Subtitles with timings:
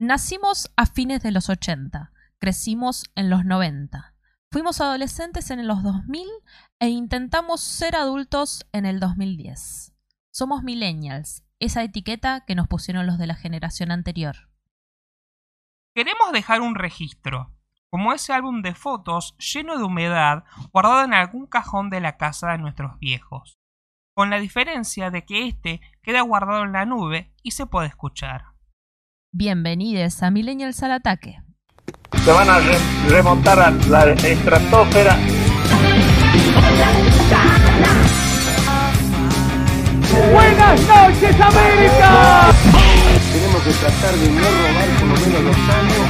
[0.00, 2.10] Nacimos a fines de los 80,
[2.40, 4.16] crecimos en los 90,
[4.50, 6.26] fuimos adolescentes en los 2000
[6.80, 9.94] e intentamos ser adultos en el 2010.
[10.32, 14.50] Somos millennials, esa etiqueta que nos pusieron los de la generación anterior.
[15.94, 17.52] Queremos dejar un registro,
[17.88, 20.42] como ese álbum de fotos lleno de humedad
[20.72, 23.60] guardado en algún cajón de la casa de nuestros viejos,
[24.12, 28.53] con la diferencia de que este queda guardado en la nube y se puede escuchar.
[29.36, 31.40] Bienvenidos a Millennials al Ataque.
[32.24, 35.16] Se van a re- remontar a la estratosfera.
[40.32, 42.52] ¡Buenas noches, América!
[43.32, 46.06] Tenemos que tratar de no robar por lo menos los años.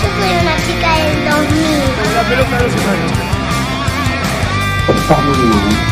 [0.00, 2.14] Yo fui una chica del 2000.
[2.14, 3.12] La pelota de los años.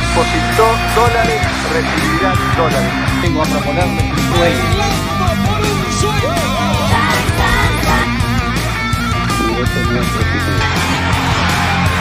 [0.08, 1.40] Depositó dólares,
[1.72, 2.92] recibirá dólares.
[3.22, 5.07] Vengo a proponerle un sueño.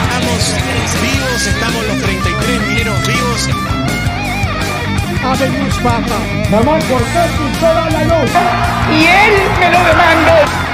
[0.02, 0.54] Estamos
[1.02, 3.48] vivos, estamos los 33 mineros vivos.
[6.50, 8.30] Mamá, ¿por qué pintó la luz?
[8.90, 10.68] Y él me lo demandó.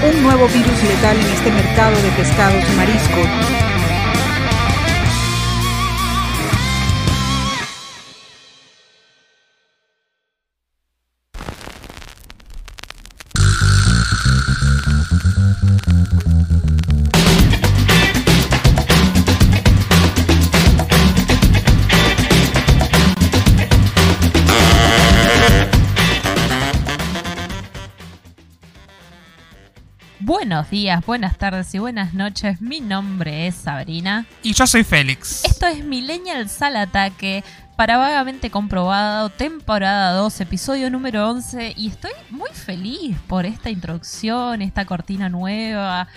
[0.00, 3.67] un nuevo virus letal en este mercado de pescados y mariscos.
[30.48, 32.62] Buenos días, buenas tardes y buenas noches.
[32.62, 34.24] Mi nombre es Sabrina.
[34.42, 35.44] Y yo soy Félix.
[35.44, 37.44] Esto es Millennials al Ataque
[37.76, 41.74] para Vagamente Comprobado, temporada 2, episodio número 11.
[41.76, 46.08] Y estoy muy feliz por esta introducción, esta cortina nueva.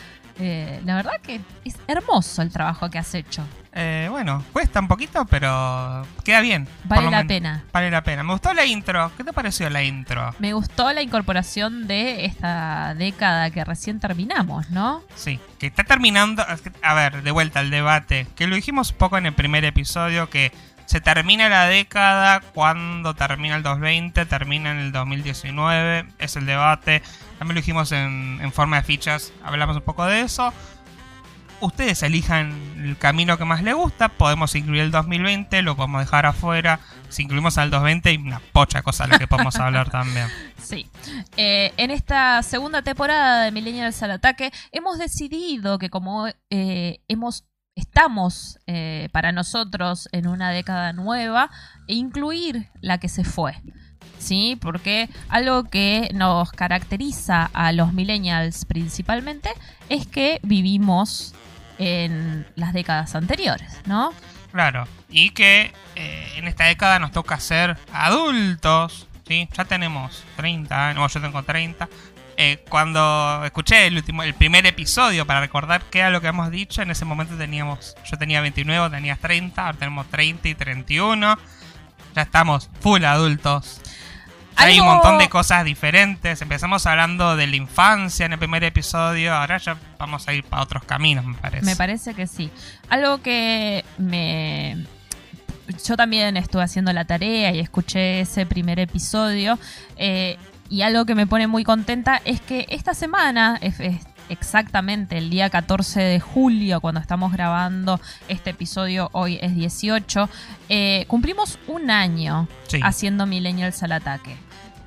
[0.44, 3.46] Eh, la verdad que es hermoso el trabajo que has hecho.
[3.74, 6.68] Eh, bueno, cuesta un poquito, pero queda bien.
[6.86, 7.64] Vale la pena.
[7.72, 8.24] Vale la pena.
[8.24, 9.12] Me gustó la intro.
[9.16, 10.34] ¿Qué te pareció la intro?
[10.40, 15.04] Me gustó la incorporación de esta década que recién terminamos, ¿no?
[15.16, 16.44] Sí, que está terminando.
[16.82, 18.26] A ver, de vuelta al debate.
[18.36, 20.28] Que lo dijimos un poco en el primer episodio.
[20.28, 20.52] Que
[20.86, 26.08] se termina la década cuando termina el 2020, termina en el 2019.
[26.18, 27.04] Es el debate.
[27.42, 29.34] También lo dijimos en, forma de fichas.
[29.44, 30.54] Hablamos un poco de eso.
[31.60, 34.10] Ustedes elijan el camino que más les gusta.
[34.10, 36.80] Podemos incluir el 2020, lo podemos dejar afuera.
[37.10, 40.28] Si incluimos al 2020, hay una pocha cosa de la que podemos hablar también.
[40.62, 40.88] Sí.
[41.36, 47.46] Eh, en esta segunda temporada de Millennials al Ataque hemos decidido que como eh, hemos
[47.76, 51.50] estamos eh, para nosotros en una década nueva,
[51.88, 53.56] incluir la que se fue.
[54.20, 54.58] ¿Sí?
[54.62, 59.50] Porque algo que nos caracteriza a los millennials principalmente
[59.90, 61.34] es que vivimos
[61.80, 64.14] en las décadas anteriores, ¿no?
[64.52, 69.50] Claro, y que eh, en esta década nos toca ser adultos, ¿sí?
[69.54, 71.90] Ya tenemos 30 años, bueno, yo tengo 30.
[72.38, 76.52] Eh, cuando escuché el último, el primer episodio para recordar qué era lo que hemos
[76.52, 81.38] dicho, en ese momento teníamos, yo tenía 29, tenías 30, ahora tenemos 30 y 31.
[82.16, 83.81] Ya estamos full adultos.
[84.56, 86.42] Hay un montón de cosas diferentes.
[86.42, 89.34] Empezamos hablando de la infancia en el primer episodio.
[89.34, 91.66] Ahora ya vamos a ir para otros caminos, me parece.
[91.66, 92.52] Me parece que sí.
[92.90, 94.86] Algo que me...
[95.86, 99.58] Yo también estuve haciendo la tarea y escuché ese primer episodio.
[99.96, 100.38] eh,
[100.72, 103.60] y algo que me pone muy contenta es que esta semana,
[104.32, 110.30] exactamente el día 14 de julio, cuando estamos grabando este episodio, hoy es 18,
[110.70, 112.80] eh, cumplimos un año Sí.
[112.84, 114.36] haciendo Millennials al ataque.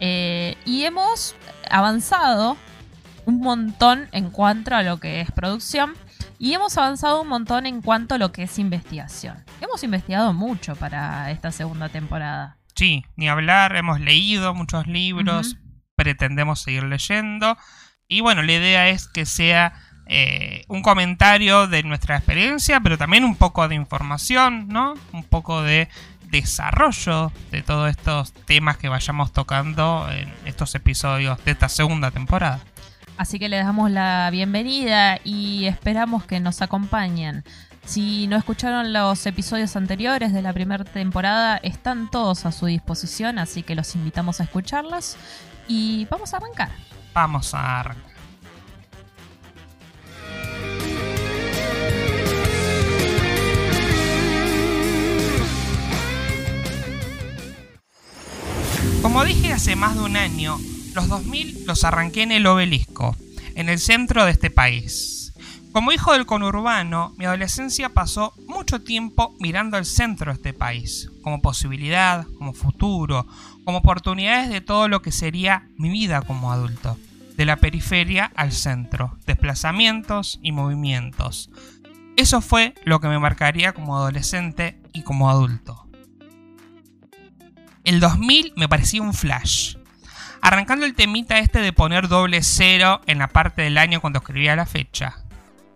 [0.00, 1.34] Eh, y hemos
[1.70, 2.56] avanzado
[3.26, 5.94] un montón en cuanto a lo que es producción
[6.38, 9.44] y hemos avanzado un montón en cuanto a lo que es investigación.
[9.60, 12.56] Hemos investigado mucho para esta segunda temporada.
[12.74, 15.56] Sí, ni hablar, hemos leído muchos libros,
[15.96, 17.56] pretendemos seguir leyendo.
[18.08, 19.72] Y bueno, la idea es que sea
[20.06, 24.94] eh, un comentario de nuestra experiencia, pero también un poco de información, ¿no?
[25.12, 25.88] Un poco de
[26.30, 32.60] desarrollo de todos estos temas que vayamos tocando en estos episodios de esta segunda temporada.
[33.16, 37.44] Así que les damos la bienvenida y esperamos que nos acompañen.
[37.84, 43.38] Si no escucharon los episodios anteriores de la primera temporada, están todos a su disposición,
[43.38, 45.16] así que los invitamos a escucharlos
[45.68, 46.70] y vamos a arrancar.
[47.14, 48.14] Vamos a arrancar.
[59.00, 60.58] Como dije hace más de un año,
[60.94, 63.14] los 2000 los arranqué en el obelisco,
[63.54, 65.34] en el centro de este país.
[65.72, 71.10] Como hijo del conurbano, mi adolescencia pasó mucho tiempo mirando al centro de este país,
[71.22, 73.26] como posibilidad, como futuro,
[73.64, 76.98] como oportunidades de todo lo que sería mi vida como adulto,
[77.36, 81.50] de la periferia al centro, desplazamientos y movimientos.
[82.16, 85.88] Eso fue lo que me marcaría como adolescente y como adulto.
[87.82, 89.76] El 2000 me parecía un flash.
[90.40, 94.56] Arrancando el temita este de poner doble cero en la parte del año cuando escribía
[94.56, 95.24] la fecha.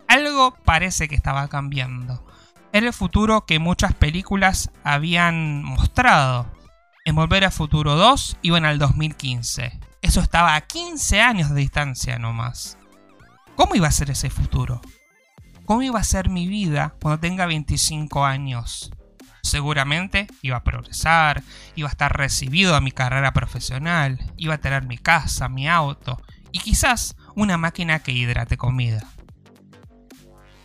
[0.07, 2.25] Algo parece que estaba cambiando.
[2.71, 6.47] Era el futuro que muchas películas habían mostrado.
[7.09, 9.79] En Volver a Futuro 2 iban al 2015.
[10.03, 12.77] Eso estaba a 15 años de distancia nomás.
[13.55, 14.79] ¿Cómo iba a ser ese futuro?
[15.65, 18.91] ¿Cómo iba a ser mi vida cuando tenga 25 años?
[19.41, 21.41] Seguramente iba a progresar,
[21.75, 26.21] iba a estar recibido a mi carrera profesional, iba a tener mi casa, mi auto
[26.51, 29.03] y quizás una máquina que hidrate comida.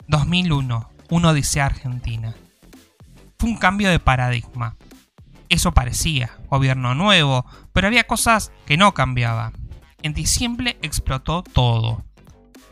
[0.09, 2.35] 2001, una odisea argentina.
[3.39, 4.77] Fue un cambio de paradigma.
[5.55, 9.53] Eso parecía, gobierno nuevo, pero había cosas que no cambiaban.
[10.03, 12.05] En diciembre explotó todo.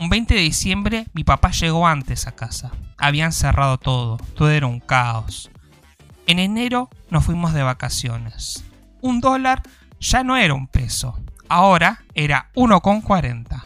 [0.00, 2.72] Un 20 de diciembre mi papá llegó antes a casa.
[2.98, 5.48] Habían cerrado todo, todo era un caos.
[6.26, 8.64] En enero nos fuimos de vacaciones.
[9.00, 9.62] Un dólar
[10.00, 11.16] ya no era un peso,
[11.48, 13.62] ahora era 1,40.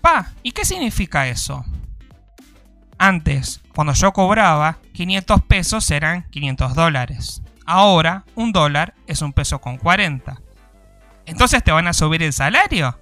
[0.00, 1.62] Pa, ¿y qué significa eso?
[2.96, 7.42] Antes, cuando yo cobraba, 500 pesos eran 500 dólares.
[7.66, 10.40] Ahora, un dólar es un peso con 40.
[11.26, 12.98] ¿Entonces te van a subir el salario?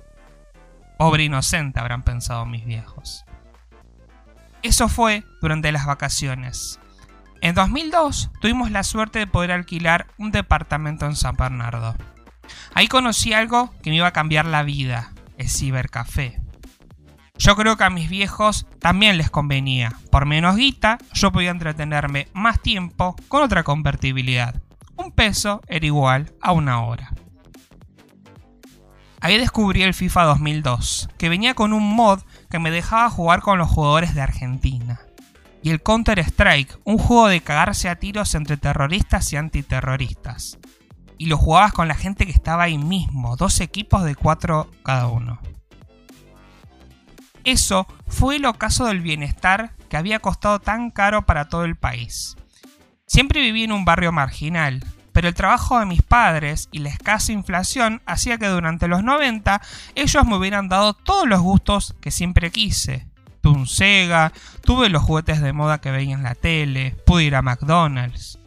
[0.98, 3.24] Pobre inocente, habrán pensado mis viejos.
[4.62, 6.78] Eso fue durante las vacaciones.
[7.40, 11.96] En 2002 tuvimos la suerte de poder alquilar un departamento en San Bernardo.
[12.74, 16.39] Ahí conocí algo que me iba a cambiar la vida, el cibercafé.
[17.40, 19.94] Yo creo que a mis viejos también les convenía.
[20.10, 24.60] Por menos guita, yo podía entretenerme más tiempo con otra convertibilidad.
[24.94, 27.14] Un peso era igual a una hora.
[29.22, 32.20] Ahí descubrí el FIFA 2002, que venía con un mod
[32.50, 35.00] que me dejaba jugar con los jugadores de Argentina.
[35.62, 40.58] Y el Counter-Strike, un juego de cagarse a tiros entre terroristas y antiterroristas.
[41.16, 45.06] Y lo jugabas con la gente que estaba ahí mismo, dos equipos de cuatro cada
[45.06, 45.40] uno.
[47.50, 52.36] Eso fue el ocaso del bienestar que había costado tan caro para todo el país.
[53.06, 57.32] Siempre viví en un barrio marginal, pero el trabajo de mis padres y la escasa
[57.32, 59.60] inflación hacía que durante los 90
[59.96, 63.08] ellos me hubieran dado todos los gustos que siempre quise.
[63.40, 67.34] Tuve un Sega, tuve los juguetes de moda que veía en la tele, pude ir
[67.34, 68.38] a McDonald's.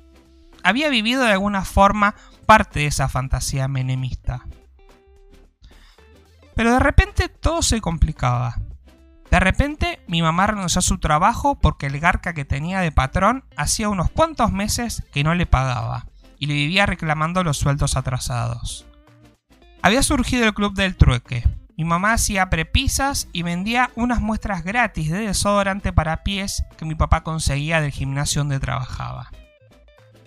[0.64, 2.16] Había vivido de alguna forma
[2.46, 4.46] parte de esa fantasía menemista.
[6.56, 8.56] Pero de repente todo se complicaba.
[9.33, 13.45] De repente mi mamá renunció a su trabajo porque el garca que tenía de patrón
[13.57, 16.06] hacía unos cuantos meses que no le pagaba
[16.38, 18.85] y le vivía reclamando los sueldos atrasados.
[19.81, 21.44] Había surgido el club del trueque.
[21.75, 26.94] Mi mamá hacía prepisas y vendía unas muestras gratis de desodorante para pies que mi
[26.94, 29.31] papá conseguía del gimnasio donde trabajaba.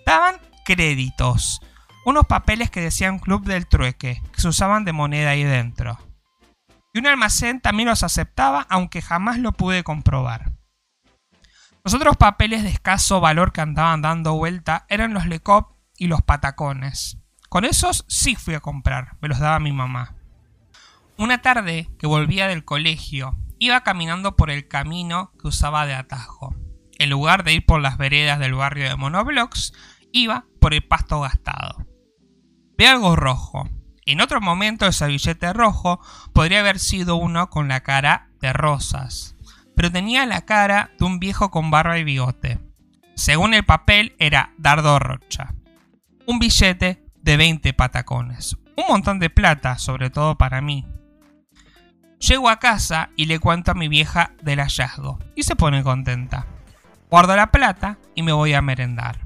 [0.04, 0.34] Daban
[0.64, 1.60] créditos,
[2.04, 5.96] unos papeles que decían club del trueque, que se usaban de moneda ahí dentro
[6.96, 10.52] y un almacén también los aceptaba, aunque jamás lo pude comprobar.
[11.84, 16.22] Los otros papeles de escaso valor que andaban dando vuelta eran los Lecop y los
[16.22, 17.18] patacones.
[17.50, 20.14] Con esos sí fui a comprar, me los daba mi mamá.
[21.18, 26.56] Una tarde que volvía del colegio, iba caminando por el camino que usaba de atajo.
[26.98, 29.74] En lugar de ir por las veredas del barrio de Monoblocks,
[30.12, 31.86] iba por el pasto gastado.
[32.78, 33.68] Ve algo rojo,
[34.12, 36.00] en otro momento ese billete rojo
[36.32, 39.34] podría haber sido uno con la cara de rosas,
[39.74, 42.60] pero tenía la cara de un viejo con barba y bigote.
[43.16, 45.54] Según el papel era Dardo Rocha.
[46.26, 48.56] Un billete de 20 patacones.
[48.76, 50.86] Un montón de plata, sobre todo para mí.
[52.20, 56.46] Llego a casa y le cuento a mi vieja del hallazgo, y se pone contenta.
[57.10, 59.20] Guardo la plata y me voy a merendar.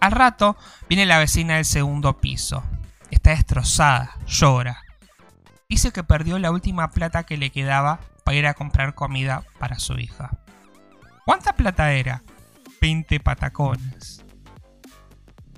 [0.00, 0.56] Al rato
[0.88, 2.62] viene la vecina del segundo piso,
[3.10, 4.82] Está destrozada, llora.
[5.68, 9.78] Dice que perdió la última plata que le quedaba para ir a comprar comida para
[9.78, 10.30] su hija.
[11.24, 12.22] ¿Cuánta plata era?
[12.80, 14.24] 20 patacones.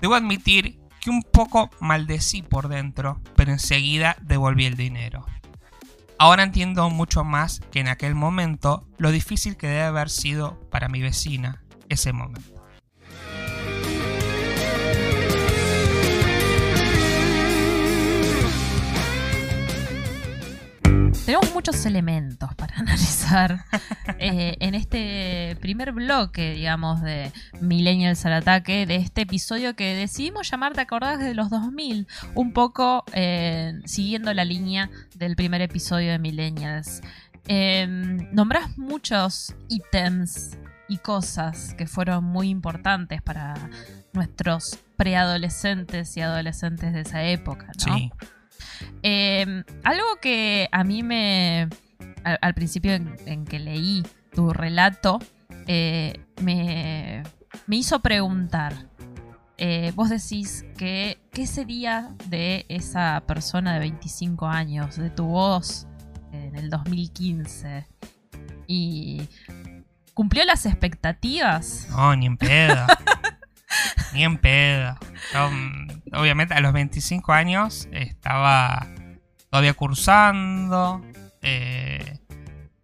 [0.01, 5.25] Debo admitir que un poco maldecí por dentro, pero enseguida devolví el dinero.
[6.17, 10.87] Ahora entiendo mucho más que en aquel momento lo difícil que debe haber sido para
[10.87, 12.60] mi vecina ese momento.
[21.25, 23.65] Tenemos muchos elementos para analizar
[24.19, 30.49] eh, en este primer bloque, digamos, de Millennials al ataque, de este episodio que decidimos
[30.49, 32.07] llamar ¿Te acordás de los 2000?
[32.35, 37.01] Un poco eh, siguiendo la línea del primer episodio de Millennials.
[37.47, 37.87] Eh,
[38.31, 43.55] nombrás muchos ítems y cosas que fueron muy importantes para
[44.13, 47.95] nuestros preadolescentes y adolescentes de esa época, ¿no?
[47.95, 48.11] Sí.
[49.03, 51.67] Eh, algo que a mí me.
[52.23, 55.19] Al, al principio en, en que leí tu relato,
[55.67, 57.23] eh, me,
[57.67, 58.73] me hizo preguntar.
[59.57, 61.19] Eh, vos decís que.
[61.31, 65.87] ¿Qué sería de esa persona de 25 años, de tu voz
[66.31, 67.87] en el 2015?
[68.67, 69.21] Y.
[70.13, 71.87] ¿Cumplió las expectativas?
[71.89, 72.75] No, ni en pedo.
[74.13, 74.97] ni en pedo.
[75.51, 78.87] Mm, obviamente, a los 25 años estaba
[79.49, 81.01] todavía cursando.
[81.41, 82.19] eh,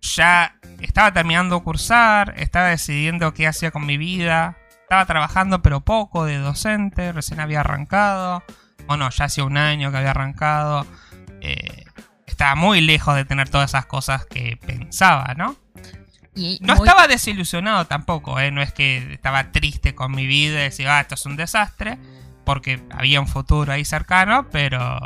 [0.02, 2.34] ya estaba terminando cursar.
[2.38, 4.58] Estaba decidiendo qué hacía con mi vida.
[4.84, 7.12] Estaba trabajando, pero poco de docente.
[7.12, 8.44] Recién había arrancado.
[8.88, 10.86] Bueno, ya hacía un año que había arrancado.
[11.42, 11.84] eh,
[12.26, 15.56] estaba muy lejos de tener todas esas cosas que pensaba, ¿no?
[16.38, 18.52] Y No muy- estaba desilusionado tampoco, ¿eh?
[18.52, 21.98] No es que estaba triste con mi vida y decía, ah, esto es un desastre,
[22.46, 25.00] porque había un futuro ahí cercano, pero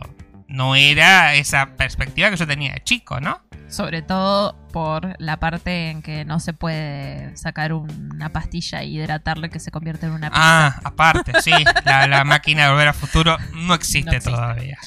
[0.47, 3.39] no era esa perspectiva que yo tenía de chico, ¿no?
[3.69, 9.49] Sobre todo por la parte en que no se puede sacar una pastilla e hidratarle
[9.49, 10.41] que se convierte en una pizza.
[10.67, 11.51] Ah, aparte, sí,
[11.85, 14.31] la, la máquina de volver al futuro no existe, No existe.
[14.35, 14.77] todavía.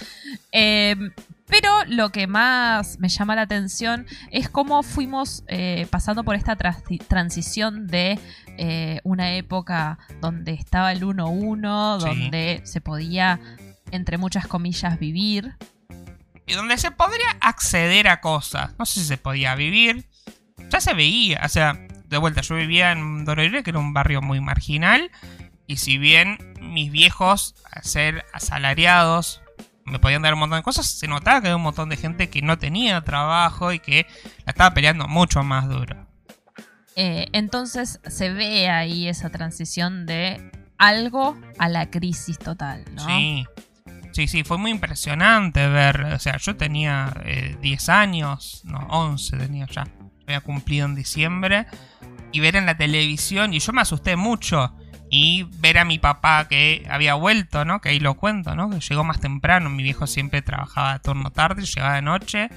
[0.52, 0.96] Eh,
[1.46, 6.56] pero lo que más me llama la atención es cómo fuimos eh, pasando por esta
[6.56, 8.18] transi- transición de
[8.58, 12.06] eh, una época donde estaba el 1-1, Sí.
[12.06, 13.40] donde se podía,
[13.90, 15.54] entre muchas comillas, vivir.
[16.46, 18.72] Y donde se podría acceder a cosas.
[18.78, 20.06] No sé si se podía vivir.
[20.70, 21.40] Ya se veía.
[21.44, 25.10] O sea, de vuelta, yo vivía en Dororé, que era un barrio muy marginal.
[25.66, 29.40] Y si bien mis viejos, al ser asalariados,
[29.86, 32.30] me podían dar un montón de cosas, se notaba que había un montón de gente
[32.30, 34.06] que no tenía trabajo y que
[34.44, 36.06] la estaba peleando mucho más duro.
[36.96, 43.06] Eh, entonces se ve ahí esa transición de algo a la crisis total, ¿no?
[43.06, 43.44] Sí.
[44.12, 46.04] Sí, sí, fue muy impresionante ver.
[46.04, 49.88] O sea, yo tenía eh, 10 años, no, 11 tenía ya.
[50.22, 51.66] Había cumplido en diciembre.
[52.30, 54.72] Y ver en la televisión, y yo me asusté mucho.
[55.16, 57.80] Y ver a mi papá que había vuelto, ¿no?
[57.80, 58.68] Que ahí lo cuento, ¿no?
[58.68, 59.70] Que llegó más temprano.
[59.70, 62.48] Mi viejo siempre trabajaba de turno tarde, llegaba de noche.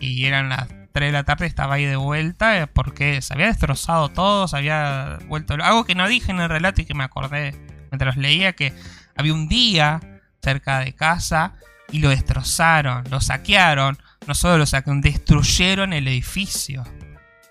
[0.00, 2.58] Y eran las 3 de la tarde, estaba ahí de vuelta.
[2.58, 5.52] eh, Porque se había destrozado todo, se había vuelto.
[5.62, 7.54] Algo que no dije en el relato y que me acordé
[7.90, 8.72] mientras leía: que
[9.14, 10.00] había un día
[10.42, 11.52] cerca de casa
[11.92, 13.98] y lo destrozaron, lo saquearon.
[14.26, 16.82] No solo lo saquearon, destruyeron el edificio.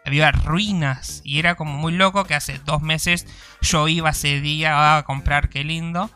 [0.09, 3.27] Había ruinas y era como muy loco que hace dos meses
[3.61, 6.09] yo iba ese día a comprar, qué lindo.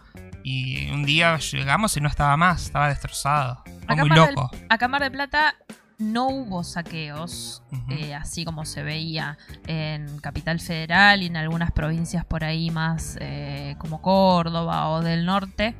[0.43, 3.61] Y un día llegamos y no estaba más, estaba destrozado.
[3.63, 4.51] Fue Acá muy del- loco.
[4.67, 5.55] acá Mar del Plata
[5.99, 12.25] no hubo saqueos, eh, así como se veía en Capital Federal y en algunas provincias
[12.25, 15.75] por ahí más eh, como Córdoba o del norte,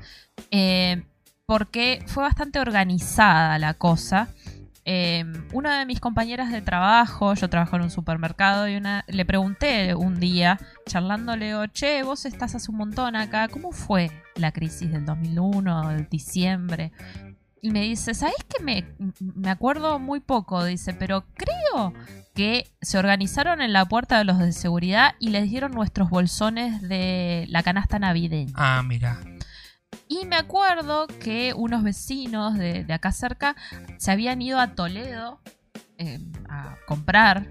[0.52, 1.04] eh,
[1.48, 4.30] porque fue bastante organizada la cosa.
[4.86, 5.24] Eh,
[5.54, 9.96] una de mis compañeras de trabajo, yo trabajo en un supermercado y una, le pregunté
[9.96, 15.06] un día, charlándole, che, vos estás hace un montón acá, ¿cómo fue la crisis del
[15.06, 16.92] 2001, del diciembre?
[17.62, 18.84] Y me dice, ¿sabes que me,
[19.20, 20.66] me acuerdo muy poco?
[20.66, 21.94] Dice, pero creo
[22.36, 26.82] que se organizaron en la puerta de los de seguridad y les dieron nuestros bolsones
[26.82, 28.52] de la canasta navideña.
[28.56, 29.18] Ah, mira.
[30.08, 33.56] Y me acuerdo que unos vecinos de, de acá cerca
[33.98, 35.42] se habían ido a Toledo
[35.98, 36.20] eh,
[36.50, 37.50] a comprar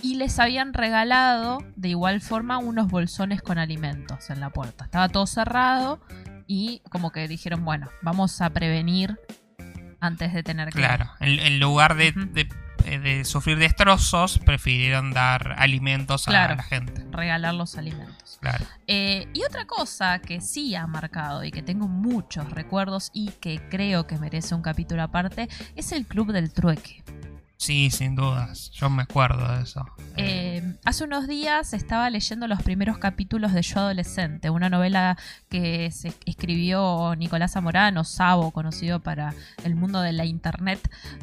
[0.00, 4.84] y les habían regalado de igual forma unos bolsones con alimentos en la puerta.
[4.84, 6.00] Estaba todo cerrado
[6.46, 9.18] y como que dijeron, bueno, vamos a prevenir
[10.00, 10.78] antes de tener que...
[10.78, 11.10] Claro.
[11.20, 12.14] En, en lugar de,
[12.82, 16.54] de sufrir destrozos, prefirieron dar alimentos Claro.
[16.54, 17.04] a la gente.
[17.10, 18.38] regalar los alimentos.
[18.40, 18.64] Claro.
[18.86, 23.60] Eh, y otra cosa que sí ha marcado y que tengo muchos recuerdos y que
[23.70, 27.02] creo que merece un capítulo aparte es el Club del Trueque.
[27.62, 28.72] Sí, sin dudas.
[28.72, 29.86] Yo me acuerdo de eso.
[30.16, 35.16] Eh, hace unos días estaba leyendo los primeros capítulos de Yo Adolescente, una novela
[35.48, 40.80] que se escribió Nicolás Zamorano, Sabo, conocido para el mundo de la internet,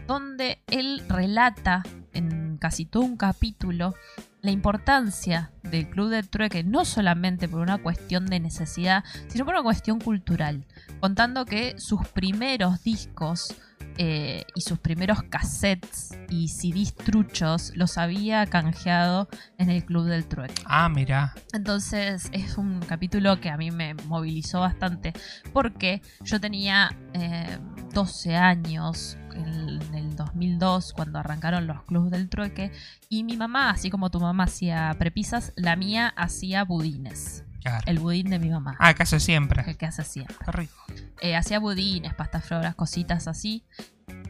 [0.08, 3.94] donde él relata en casi todo un capítulo
[4.42, 9.56] la importancia del Club del Trueque, no solamente por una cuestión de necesidad, sino por
[9.56, 10.66] una cuestión cultural,
[11.02, 13.54] contando que sus primeros discos
[14.02, 19.28] eh, y sus primeros cassettes y CDs truchos los había canjeado
[19.58, 20.64] en el Club del Trueque.
[20.66, 21.36] Ah, mira.
[21.52, 25.12] Entonces es un capítulo que a mí me movilizó bastante
[25.52, 27.60] porque yo tenía eh,
[27.94, 32.72] 12 años en, el 2002 cuando arrancaron los clubes del trueque
[33.10, 37.44] y mi mamá, así como tu mamá hacía prepisas, la mía hacía budines.
[37.62, 37.84] Claro.
[37.88, 38.76] El budín de mi mamá.
[38.80, 39.64] Ah, casi siempre.
[39.68, 40.36] El que hace siempre.
[40.46, 40.76] Qué rico.
[41.22, 43.64] Eh, hacía budines, pastas flores, cositas así.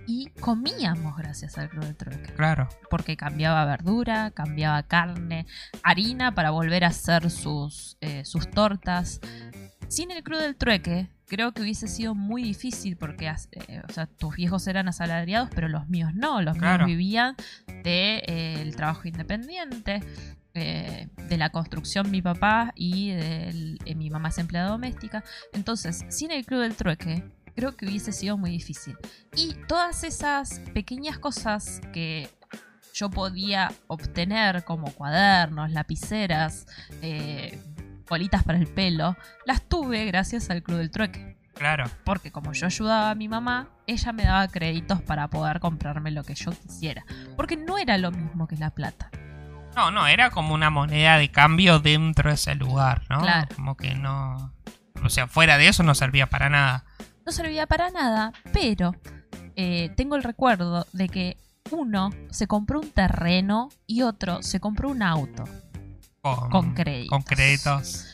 [0.07, 2.33] Y comíamos gracias al Club del Trueque.
[2.33, 2.67] Claro.
[2.89, 5.45] Porque cambiaba verdura, cambiaba carne,
[5.83, 9.21] harina para volver a hacer sus, eh, sus tortas.
[9.87, 14.07] Sin el Club del Trueque, creo que hubiese sido muy difícil porque eh, o sea,
[14.07, 16.41] tus viejos eran asalariados, pero los míos no.
[16.41, 16.85] Los Claro.
[16.85, 17.35] míos vivían
[17.67, 20.01] del de, eh, el trabajo independiente.
[20.59, 25.23] Eh, de la construcción mi papá y del- eh, mi mamá es empleada doméstica.
[25.53, 27.23] Entonces, sin el club del trueque,
[27.55, 28.95] creo que hubiese sido muy difícil.
[29.35, 32.29] Y todas esas pequeñas cosas que
[32.93, 36.65] yo podía obtener, como cuadernos, lapiceras,
[37.01, 37.57] eh,
[38.07, 41.37] bolitas para el pelo, las tuve gracias al club del trueque.
[41.53, 41.85] Claro.
[42.05, 46.23] Porque como yo ayudaba a mi mamá, ella me daba créditos para poder comprarme lo
[46.23, 47.05] que yo quisiera.
[47.35, 49.11] Porque no era lo mismo que la plata.
[49.75, 53.21] No, no, era como una moneda de cambio dentro de ese lugar, ¿no?
[53.21, 53.47] Claro.
[53.55, 54.53] Como que no.
[55.03, 56.85] O sea, fuera de eso no servía para nada.
[57.25, 58.95] no servía para nada, pero
[59.55, 61.37] eh, tengo el recuerdo de que
[61.71, 65.43] uno se compró un terreno y otro se compró un auto
[66.21, 67.09] Con, con créditos.
[67.09, 68.05] Con créditos.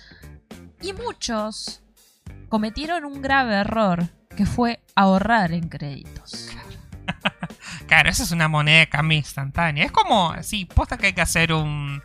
[0.82, 1.82] Y muchos
[2.50, 6.50] cometieron un grave error que fue ahorrar en créditos.
[7.88, 9.86] Claro, esa es una moneda de cambio instantánea.
[9.86, 12.02] Es como, sí, posta que hay que hacer un,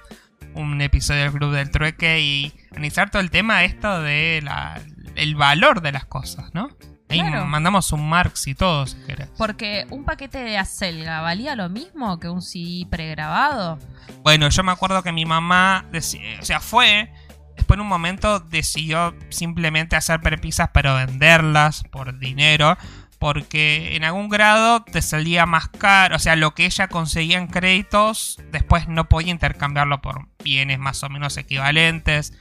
[0.54, 4.80] un episodio del Club del Trueque y analizar todo el tema esto de la,
[5.16, 6.68] el valor de las cosas, ¿no?
[7.08, 7.44] Ahí Claro.
[7.46, 9.28] mandamos un Marx y todo, si querés.
[9.36, 13.80] Porque un paquete de acelga valía lo mismo que un CD pregrabado.
[14.22, 17.12] Bueno, yo me acuerdo que mi mamá, o sea, fue,
[17.56, 22.78] después en un momento decidió simplemente hacer prepisas pero venderlas por dinero,
[23.20, 27.48] porque en algún grado te salía más caro, o sea, lo que ella conseguía en
[27.48, 32.32] créditos, después no podía intercambiarlo por bienes más o menos equivalentes.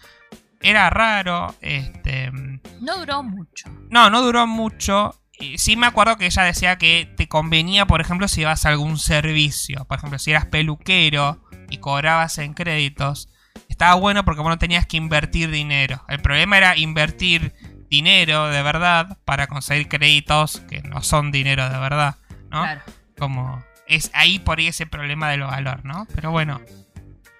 [0.61, 2.31] Era raro, este...
[2.79, 3.69] No duró mucho.
[3.89, 5.21] No, no duró mucho.
[5.57, 8.97] Sí me acuerdo que ella decía que te convenía, por ejemplo, si ibas a algún
[8.97, 9.83] servicio.
[9.83, 13.27] Por ejemplo, si eras peluquero y cobrabas en créditos.
[13.67, 16.05] Estaba bueno porque vos no tenías que invertir dinero.
[16.07, 17.53] El problema era invertir
[17.89, 22.15] dinero de verdad para conseguir créditos que no son dinero de verdad,
[22.49, 22.61] ¿no?
[22.61, 22.81] Claro.
[23.17, 26.07] Como es ahí por ahí ese problema del valor, ¿no?
[26.15, 26.61] Pero bueno,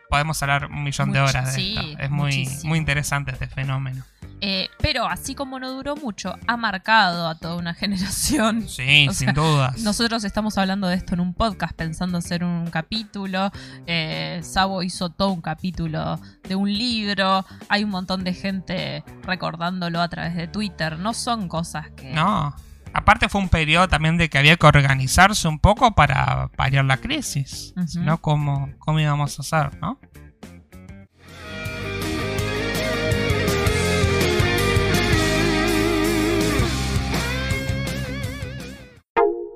[0.10, 2.04] podemos hablar un millón de horas de sí, esto.
[2.04, 2.70] Es muy, muchísimo.
[2.70, 4.04] muy interesante este fenómeno.
[4.42, 8.68] Eh, pero así como no duró mucho, ha marcado a toda una generación.
[8.70, 9.80] Sí, O sin sea, dudas.
[9.82, 13.52] Nosotros estamos hablando de esto en un podcast, pensando hacer un capítulo.
[13.86, 17.46] Eh, Sabo hizo todo un capítulo de un libro.
[17.68, 20.98] Hay un montón de gente recordándolo a través de Twitter.
[21.00, 22.12] No son cosas que.
[22.14, 22.56] No.
[22.92, 26.98] Aparte fue un periodo también de que había que organizarse un poco para paliar la
[26.98, 27.74] crisis.
[27.96, 30.00] No, ¿cómo, ¿cómo íbamos a hacer, no?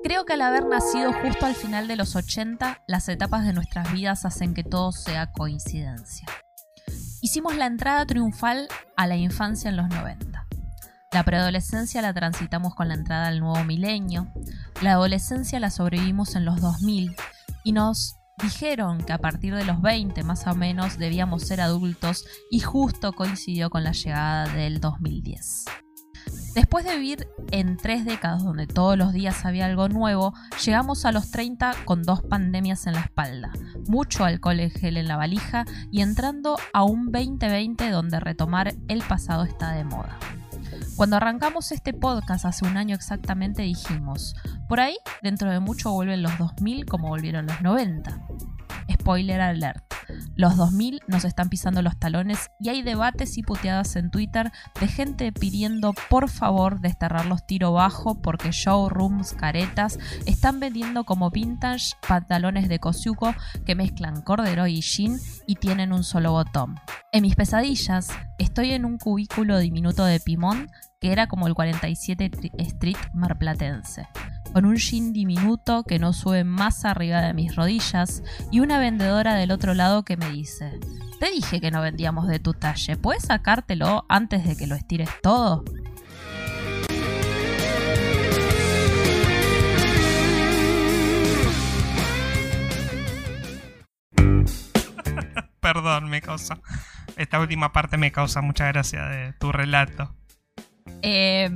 [0.04, 3.90] Creo que al haber nacido justo al final de los 80, las etapas de nuestras
[3.90, 6.28] vidas hacen que todo sea coincidencia.
[7.22, 10.46] Hicimos la entrada triunfal a la infancia en los 90.
[11.10, 14.30] La preadolescencia la transitamos con la entrada al nuevo milenio.
[14.82, 17.16] La adolescencia la sobrevivimos en los 2000
[17.62, 22.26] y nos dijeron que a partir de los 20 más o menos debíamos ser adultos
[22.50, 25.64] y justo coincidió con la llegada del 2010.
[26.54, 31.10] Después de vivir en tres décadas donde todos los días había algo nuevo, llegamos a
[31.10, 33.50] los 30 con dos pandemias en la espalda,
[33.88, 39.02] mucho alcohol en gel en la valija y entrando a un 2020 donde retomar el
[39.02, 40.16] pasado está de moda.
[40.94, 44.36] Cuando arrancamos este podcast hace un año exactamente dijimos,
[44.68, 48.20] por ahí dentro de mucho vuelven los 2000 como volvieron los 90.
[48.92, 49.84] Spoiler alert.
[50.34, 54.88] Los 2000 nos están pisando los talones y hay debates y puteadas en Twitter de
[54.88, 61.94] gente pidiendo por favor desterrar los tiro bajo porque showrooms, caretas están vendiendo como vintage
[62.06, 66.76] pantalones de Kosuko que mezclan corduroy y jean y tienen un solo botón.
[67.12, 70.68] En mis pesadillas estoy en un cubículo diminuto de Pimón
[71.04, 74.08] que era como el 47 Street marplatense,
[74.54, 79.34] con un jean diminuto que no sube más arriba de mis rodillas y una vendedora
[79.34, 80.80] del otro lado que me dice,
[81.20, 85.10] te dije que no vendíamos de tu talle, ¿puedes sacártelo antes de que lo estires
[85.22, 85.62] todo?
[95.60, 96.62] Perdón, me causa.
[97.16, 100.14] Esta última parte me causa mucha gracia de tu relato.
[101.02, 101.50] Eh,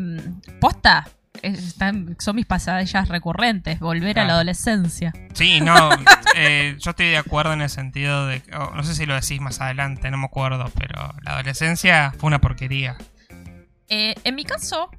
[0.61, 1.07] posta,
[1.43, 5.13] están, son mis pasadillas recurrentes, volver a la adolescencia.
[5.35, 5.91] Sí, no,
[6.35, 8.43] eh, yo estoy de acuerdo en el sentido de.
[8.59, 12.29] oh, no sé si lo decís más adelante, no me acuerdo, pero la adolescencia fue
[12.29, 12.97] una porquería.
[13.89, 14.91] Eh, en mi caso,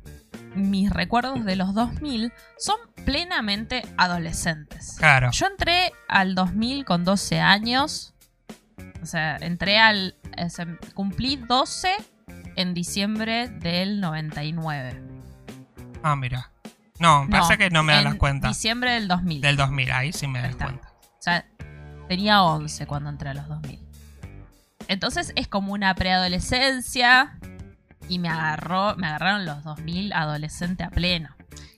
[0.56, 4.96] mis recuerdos de los 2000 son plenamente adolescentes.
[4.98, 5.30] Claro.
[5.32, 8.14] Yo entré al 2000 con 12 años.
[9.02, 10.16] O sea, entré al.
[10.50, 11.96] sea, cumplí 12
[12.62, 15.02] en diciembre del 99.
[16.04, 16.52] Ah, mira.
[17.00, 18.50] No, me parece que no me dan en las cuentas.
[18.50, 19.42] Diciembre del 2000.
[19.42, 20.66] Del 2000, ahí sí me está.
[20.66, 20.90] cuenta.
[21.02, 21.46] O sea,
[22.10, 23.80] tenía 11 cuando entré a los 2000.
[24.90, 27.40] Entonces es como una preadolescencia
[28.10, 31.30] y me agarró, me agarraron los 2000 adolescente a pleno.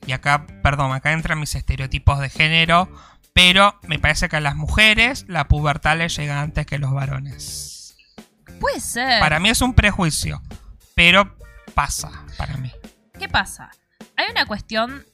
[0.04, 2.90] Y acá, perdón, acá entran mis estereotipos de género,
[3.32, 7.96] pero me parece que a las mujeres la pubertad les llega antes que los varones.
[8.58, 9.20] Puede ser.
[9.20, 10.42] Para mí es un prejuicio,
[11.04, 11.34] pero
[11.74, 12.70] pasa para mí.
[13.18, 13.72] ¿Qué pasa?
[14.16, 15.04] Hay una cuestión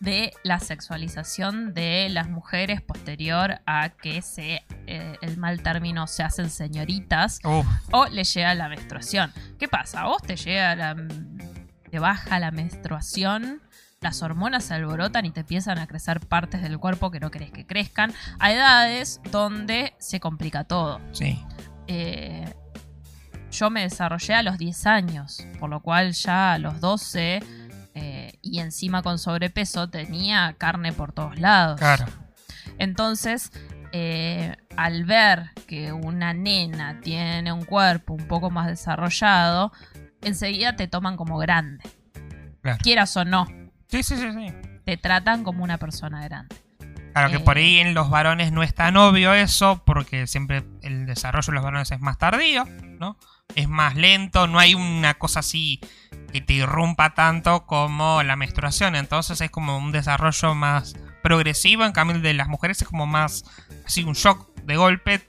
[0.00, 6.24] de la sexualización de las mujeres posterior a que se eh, el mal término se
[6.24, 9.32] hacen señoritas o le llega la menstruación.
[9.56, 10.00] ¿Qué pasa?
[10.00, 13.62] A vos te llega la te baja la menstruación,
[14.00, 17.52] las hormonas se alborotan y te empiezan a crecer partes del cuerpo que no querés
[17.52, 21.00] que crezcan a edades donde se complica todo.
[21.12, 21.40] sí.
[21.86, 22.52] Eh,
[23.50, 27.42] yo me desarrollé a los 10 años, por lo cual ya a los 12
[27.94, 31.78] eh, y encima con sobrepeso tenía carne por todos lados.
[31.78, 32.06] Claro.
[32.78, 33.52] Entonces,
[33.92, 39.72] eh, al ver que una nena tiene un cuerpo un poco más desarrollado,
[40.22, 41.84] enseguida te toman como grande.
[42.62, 42.78] Claro.
[42.82, 43.46] Quieras o no,
[43.88, 44.52] Sí, sí, sí, sí.
[44.84, 46.54] te tratan como una persona grande.
[47.12, 47.40] Claro que Eh.
[47.40, 51.54] por ahí en los varones no es tan obvio eso, porque siempre el desarrollo de
[51.54, 52.64] los varones es más tardío,
[53.00, 53.16] ¿no?
[53.54, 55.80] Es más lento, no hay una cosa así
[56.32, 61.92] que te irrumpa tanto como la menstruación, entonces es como un desarrollo más progresivo, en
[61.92, 63.44] cambio el de las mujeres es como más
[63.84, 65.28] así un shock de golpe,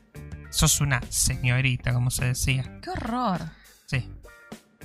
[0.49, 2.63] sos una señorita, como se decía.
[2.81, 3.41] ¡Qué horror!
[3.87, 4.09] Sí.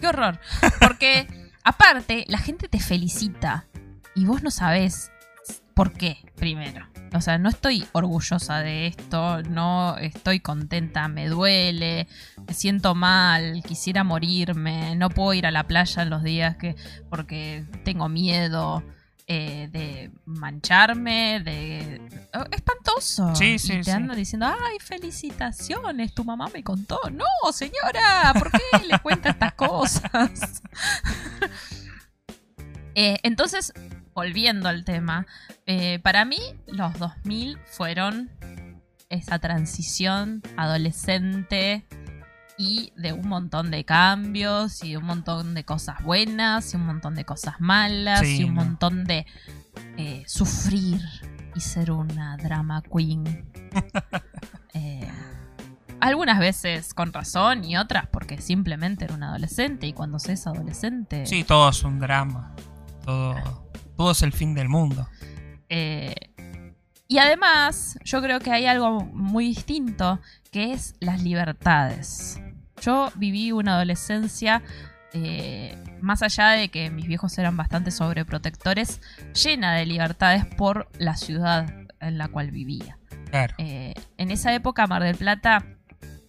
[0.00, 0.40] ¡Qué horror!
[0.80, 1.28] Porque,
[1.64, 3.66] aparte, la gente te felicita
[4.14, 5.10] y vos no sabés
[5.74, 6.86] por qué, primero.
[7.14, 12.08] O sea, no estoy orgullosa de esto, no estoy contenta, me duele,
[12.46, 16.76] me siento mal, quisiera morirme, no puedo ir a la playa en los días que
[17.08, 18.82] porque tengo miedo
[19.28, 22.00] eh, de mancharme, de...
[22.34, 23.34] oh, espantoso.
[23.34, 23.90] Sí, Y sí, te sí.
[23.90, 27.00] andan diciendo, ay, felicitaciones, tu mamá me contó.
[27.10, 30.62] No, señora, ¿por qué le cuenta estas cosas?
[32.98, 33.74] Eh, entonces,
[34.16, 35.26] volviendo al tema,
[35.66, 38.30] eh, para mí los 2000 fueron
[39.10, 41.86] esa transición adolescente
[42.56, 46.86] y de un montón de cambios y de un montón de cosas buenas y un
[46.86, 49.26] montón de cosas malas Sí, y un montón de
[49.98, 51.02] eh, sufrir
[51.54, 53.44] y ser una drama queen.
[54.78, 55.10] Eh,
[56.00, 60.46] algunas veces con razón y otras porque simplemente era un adolescente y cuando se es
[60.46, 62.54] adolescente Sí, todo es un drama.
[63.06, 63.65] Todo,
[63.96, 65.08] todo es el fin del mundo.
[65.68, 66.14] Eh,
[67.08, 72.40] y además, yo creo que hay algo muy distinto, que es las libertades.
[72.80, 74.62] Yo viví una adolescencia,
[75.12, 79.00] eh, más allá de que mis viejos eran bastante sobreprotectores,
[79.32, 82.98] llena de libertades por la ciudad en la cual vivía.
[83.30, 83.54] Claro.
[83.58, 85.64] Eh, en esa época, Mar del Plata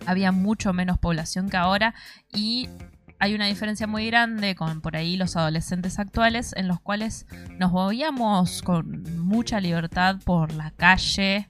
[0.06, 1.94] había mucho menos población que ahora
[2.32, 2.70] y
[3.20, 7.26] hay una diferencia muy grande con por ahí los adolescentes actuales en los cuales
[7.58, 11.50] nos movíamos con mucha libertad por la calle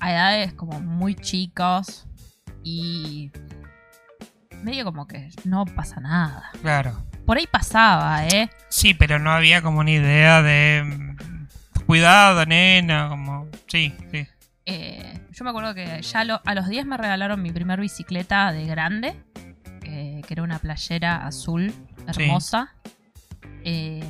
[0.00, 2.06] a edades como muy chicos
[2.64, 3.30] y
[4.62, 6.50] medio como que no pasa nada.
[6.62, 7.04] Claro.
[7.24, 8.50] Por ahí pasaba, ¿eh?
[8.68, 10.82] Sí, pero no había como una idea de.
[10.84, 11.16] mm,
[11.86, 13.48] Cuidado, nena, como.
[13.68, 14.26] Sí, sí.
[14.64, 18.50] Eh, yo me acuerdo que ya lo- a los 10 me regalaron mi primer bicicleta
[18.52, 19.14] de grande,
[19.96, 21.72] eh, que era una playera azul
[22.06, 22.72] hermosa.
[23.64, 24.04] Eh,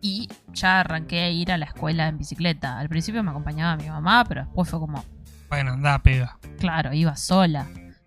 [0.00, 2.78] y ya arranqué a ir a la escuela en bicicleta.
[2.78, 5.04] Al principio me acompañaba mi mamá, pero después fue como,
[5.48, 6.38] Bueno, anda, piba.
[6.58, 7.66] claro, iba sola.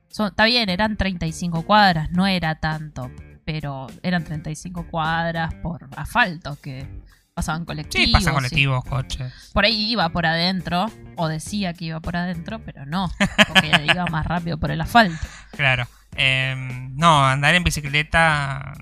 [0.09, 3.11] So- está bien, eran 35 cuadras, no era tanto,
[3.45, 6.87] pero eran 35 cuadras por asfalto que
[7.33, 8.05] pasaban colectivos.
[8.07, 9.33] Sí, pasan y- colectivos, coches.
[9.53, 10.85] por ahí iba por adentro,
[11.17, 13.09] o decía que iba por adentro, pero no,
[13.47, 15.25] porque iba más rápido por el asfalto.
[15.51, 15.87] Claro.
[16.15, 16.55] Eh,
[16.93, 18.73] no, andar en bicicleta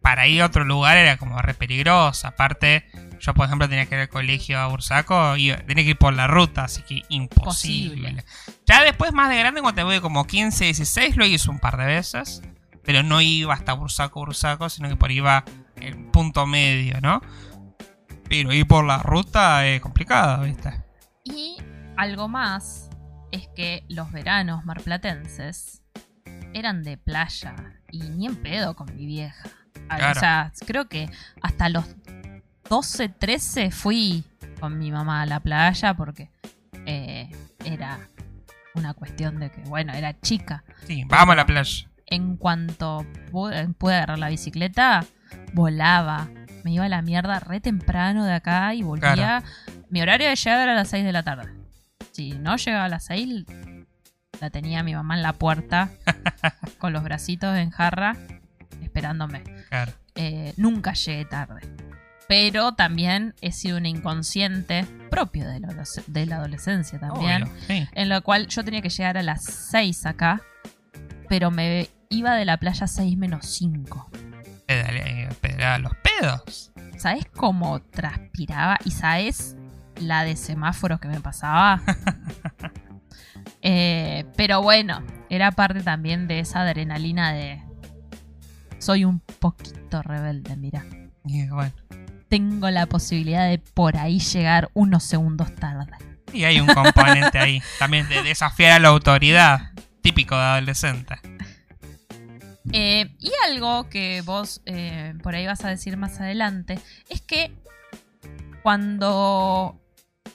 [0.00, 2.28] para ir a otro lugar era como re peligroso.
[2.28, 2.86] Aparte,
[3.20, 6.12] Yo, por ejemplo, tenía que ir al colegio a Bursaco y tenía que ir por
[6.12, 8.10] la ruta, así que imposible.
[8.10, 8.24] Posible.
[8.66, 11.78] Ya después, más de grande, cuando te voy como 15, 16, lo hice un par
[11.78, 12.42] de veces.
[12.82, 15.42] Pero no iba hasta Bursaco, Bursaco, sino que por ahí iba
[15.76, 17.22] el punto medio, ¿no?
[18.28, 20.82] Pero ir por la ruta es complicado, ¿viste?
[21.24, 21.56] Y
[21.96, 22.90] algo más
[23.32, 25.82] es que los veranos marplatenses
[26.54, 27.54] eran de playa
[27.90, 29.48] y ni en pedo con mi vieja.
[29.88, 30.16] A- Claro.
[30.16, 31.10] O sea, creo que
[31.42, 31.84] hasta los
[32.70, 34.24] 12, 13 fui
[34.60, 36.30] con mi mamá a la playa porque
[36.86, 37.30] eh,
[37.64, 37.98] era
[38.74, 40.64] una cuestión de que, bueno, era chica.
[40.86, 41.86] Sí, vamos a la playa.
[42.06, 45.04] En cuanto pude, pude agarrar la bicicleta,
[45.52, 46.28] volaba.
[46.64, 49.14] Me iba a la mierda re temprano de acá y volvía.
[49.14, 49.46] Claro.
[49.90, 51.52] Mi horario de llegar era a las 6 de la tarde.
[52.12, 53.44] Si no llegaba a las 6,
[54.40, 55.90] la tenía mi mamá en la puerta
[56.78, 58.16] con los bracitos en jarra
[58.82, 59.42] esperándome.
[59.68, 59.92] Claro.
[60.14, 61.60] Eh, nunca llegué tarde.
[62.28, 67.42] Pero también he sido una inconsciente propio de la, adoles- de la adolescencia también.
[67.44, 67.88] Obvio, sí.
[67.92, 70.40] En lo cual yo tenía que llegar a las 6 acá,
[71.28, 74.10] pero me iba de la playa 6 menos 5.
[74.66, 76.72] Pedale- pedaleaba los pedos.
[76.96, 78.78] ¿Sabes cómo transpiraba?
[78.84, 79.56] ¿Y sabes
[80.00, 81.82] la de semáforos que me pasaba?
[83.66, 87.62] Eh, pero bueno, era parte también de esa adrenalina de...
[88.78, 90.84] Soy un poquito rebelde, mira.
[91.24, 91.72] Y bueno.
[92.28, 95.92] Tengo la posibilidad de por ahí llegar unos segundos tarde.
[96.32, 97.62] Y hay un componente ahí.
[97.78, 99.72] También de desafiar a la autoridad.
[100.02, 101.14] Típico de adolescente.
[102.72, 107.52] Eh, y algo que vos eh, por ahí vas a decir más adelante es que
[108.62, 109.83] cuando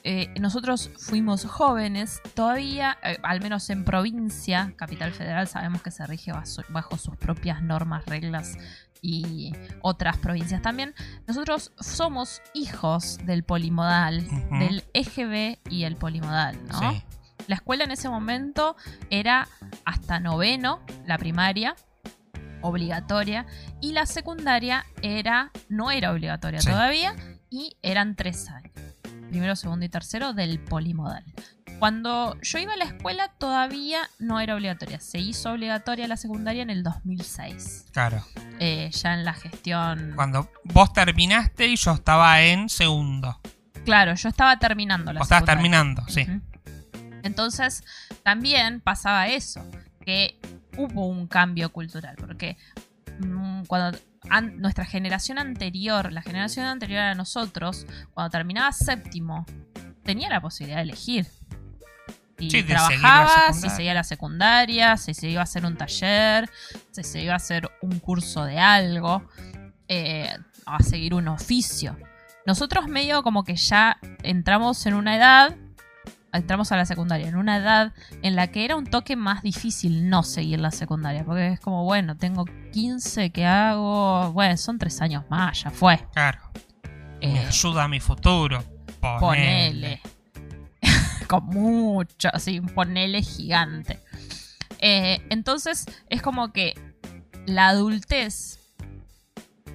[0.04, 6.06] eh, nosotros fuimos jóvenes, todavía, eh, al menos en provincia, Capital Federal, sabemos que se
[6.06, 8.56] rige bajo, bajo sus propias normas, reglas
[9.02, 10.94] y otras provincias también.
[11.26, 14.58] Nosotros somos hijos del polimodal, Ujú.
[14.58, 16.78] del EGB y el polimodal, ¿no?
[16.92, 17.02] Sí.
[17.46, 18.76] La escuela en ese momento
[19.08, 19.48] era
[19.84, 21.74] hasta noveno, la primaria,
[22.62, 23.46] obligatoria,
[23.80, 26.68] y la secundaria era no era obligatoria Sí.
[26.68, 27.14] todavía,
[27.48, 28.70] y eran tres años.
[29.30, 31.24] Primero, segundo y tercero del polimodal.
[31.78, 35.00] Cuando yo iba a la escuela todavía no era obligatoria.
[35.00, 37.86] Se hizo obligatoria la secundaria en el 2006.
[37.92, 38.22] Claro.
[38.58, 40.12] eh, ya en la gestión...
[40.14, 43.40] Cuando vos terminaste y yo estaba en segundo.
[43.86, 45.62] Claro, yo estaba terminando la Vos estabas secundaria.
[45.62, 46.26] terminando, sí.
[47.22, 47.82] Entonces,
[48.22, 49.64] también pasaba eso,
[50.04, 50.38] que
[50.76, 52.56] hubo un cambio cultural, porque
[53.20, 54.04] mm, cuando an-
[54.56, 59.46] nuestra generación anterior, la generación anterior a nosotros, cuando terminaba séptimo,
[60.04, 61.26] tenía la posibilidad de elegir.
[62.38, 63.76] Y Sí, trabajaba, si secundaria.
[63.76, 66.48] seguía la secundaria, si se iba a hacer un taller,
[66.90, 69.28] si se iba a hacer un curso de algo,
[69.88, 70.32] eh,
[70.64, 71.96] a seguir un oficio.
[72.46, 75.54] Nosotros medio como que ya entramos en una edad,
[76.32, 80.08] entramos a la secundaria, en una edad en la que era un toque más difícil
[80.08, 84.32] no seguir la secundaria, porque es como, bueno, tengo 15, ¿qué hago?
[84.32, 86.04] Bueno, son tres años más, ya fue.
[86.14, 86.38] Claro.
[87.20, 88.62] Me Eh, ayuda a mi futuro.
[89.00, 89.20] Ponele.
[89.20, 90.00] ponele.
[91.28, 94.00] Con mucho, así, ponele gigante.
[94.78, 96.74] Eh, entonces, es como que
[97.46, 98.58] la adultez,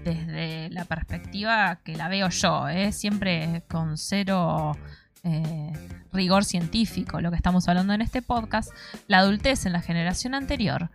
[0.03, 4.77] desde la perspectiva que la veo yo, eh, siempre con cero
[5.25, 5.73] eh,
[6.13, 8.71] rigor científico, lo que estamos hablando en este podcast,
[9.07, 10.89] la adultez en la generación anterior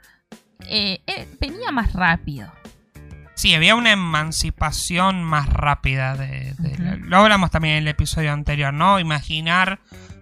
[0.67, 2.53] eh, eh, venía más rápido.
[3.35, 6.55] Sí, había una emancipación más rápida de.
[7.01, 9.01] Lo hablamos también en el episodio anterior, ¿no?
[9.01, 9.81] Imaginar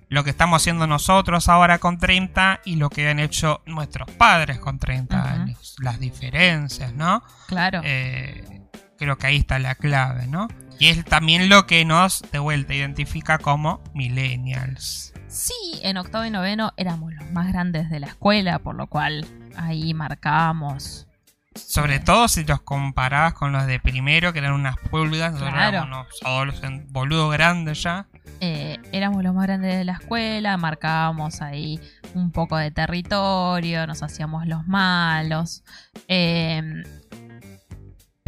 [0.09, 4.59] lo que estamos haciendo nosotros ahora con 30 y lo que han hecho nuestros padres
[4.59, 5.29] con 30 Ujú.
[5.29, 5.77] años.
[5.81, 7.23] Las diferencias, ¿no?
[7.49, 7.81] Claro.
[7.85, 8.63] Eh,
[8.97, 10.49] creo que ahí está la clave, ¿no?
[10.79, 15.13] Y es también lo que nos, de vuelta, identifica como millennials.
[15.29, 19.27] Sí, en octavo y noveno éramos los más grandes de la escuela, por lo cual
[19.57, 21.07] ahí marcábamos.
[21.55, 25.79] Sobre todo si los comparabas con los de primero, que eran unas pulgas, nosotros Claro.
[25.79, 28.07] éramos unos adolescentes boludos grandes ya.
[28.41, 31.81] eh, éramos los más grandes de la escuela, marcábamos ahí
[32.15, 35.65] un poco de territorio, nos hacíamos los malos.
[36.07, 36.63] eh,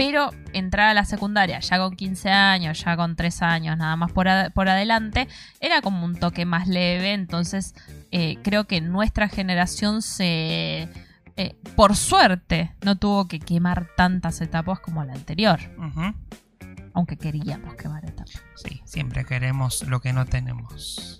[0.03, 4.11] pero entrar a la secundaria ya con 15 años, ya con 3 años, nada más
[4.13, 5.29] por, ad- por adelante,
[5.61, 7.13] era como un toque más leve.
[7.13, 7.75] Entonces,
[8.11, 10.89] eh, creo que nuestra generación se.
[11.37, 15.61] eh, por suerte, no tuvo que quemar tantas etapas como la anterior.
[16.95, 18.43] Aunque queríamos quemar etapas.
[18.57, 21.20] Sí, siempre queremos lo que no tenemos.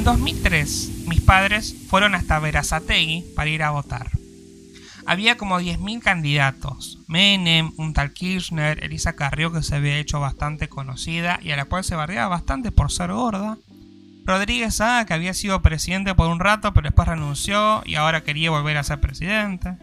[0.00, 4.08] En 2003, mis padres fueron hasta Verazategui para ir a votar.
[5.04, 7.00] Había como 10.000 candidatos.
[7.06, 11.66] Menem, un tal Kirchner, Elisa Carrió que se había hecho bastante conocida y a la
[11.66, 13.58] cual se bardeaba bastante por ser gorda.
[14.24, 18.50] Rodríguez A, que había sido presidente por un rato pero después renunció y ahora quería
[18.50, 19.76] volver a ser presidente.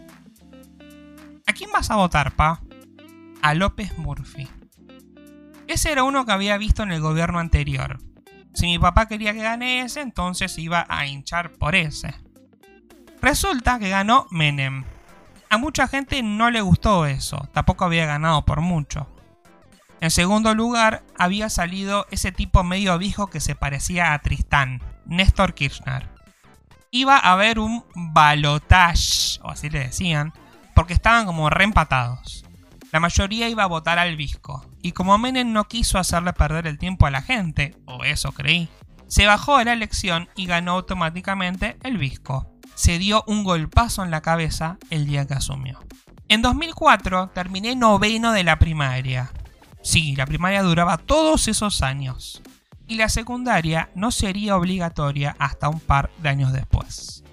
[1.46, 2.60] ¿A quién vas a votar, pa?
[3.40, 4.48] A López Murphy.
[5.68, 8.00] Ese era uno que había visto en el gobierno anterior.
[8.58, 12.12] Si mi papá quería que gane ese, entonces iba a hinchar por ese.
[13.22, 14.84] Resulta que ganó Menem.
[15.48, 19.06] A mucha gente no le gustó eso, tampoco había ganado por mucho.
[20.00, 25.54] En segundo lugar, había salido ese tipo medio viejo que se parecía a Tristán, Néstor
[25.54, 26.08] Kirchner.
[26.90, 30.32] Iba a haber un balotage, o así le decían,
[30.74, 32.44] porque estaban como reempatados.
[32.90, 36.78] La mayoría iba a votar al Visco, y como Menem no quiso hacerle perder el
[36.78, 38.68] tiempo a la gente, o eso creí,
[39.08, 42.52] se bajó de la elección y ganó automáticamente el Visco.
[42.74, 45.80] Se dio un golpazo en la cabeza el día que asumió.
[46.28, 49.32] En 2004 terminé noveno de la primaria.
[49.82, 52.42] Sí, la primaria duraba todos esos años.
[52.86, 57.24] Y la secundaria no sería obligatoria hasta un par de años después.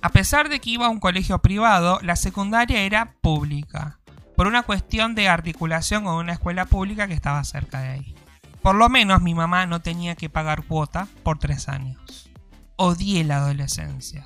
[0.00, 3.98] A pesar de que iba a un colegio privado, la secundaria era pública
[4.36, 8.14] por una cuestión de articulación con una escuela pública que estaba cerca de ahí.
[8.62, 12.30] Por lo menos mi mamá no tenía que pagar cuota por tres años.
[12.76, 14.24] Odié la adolescencia.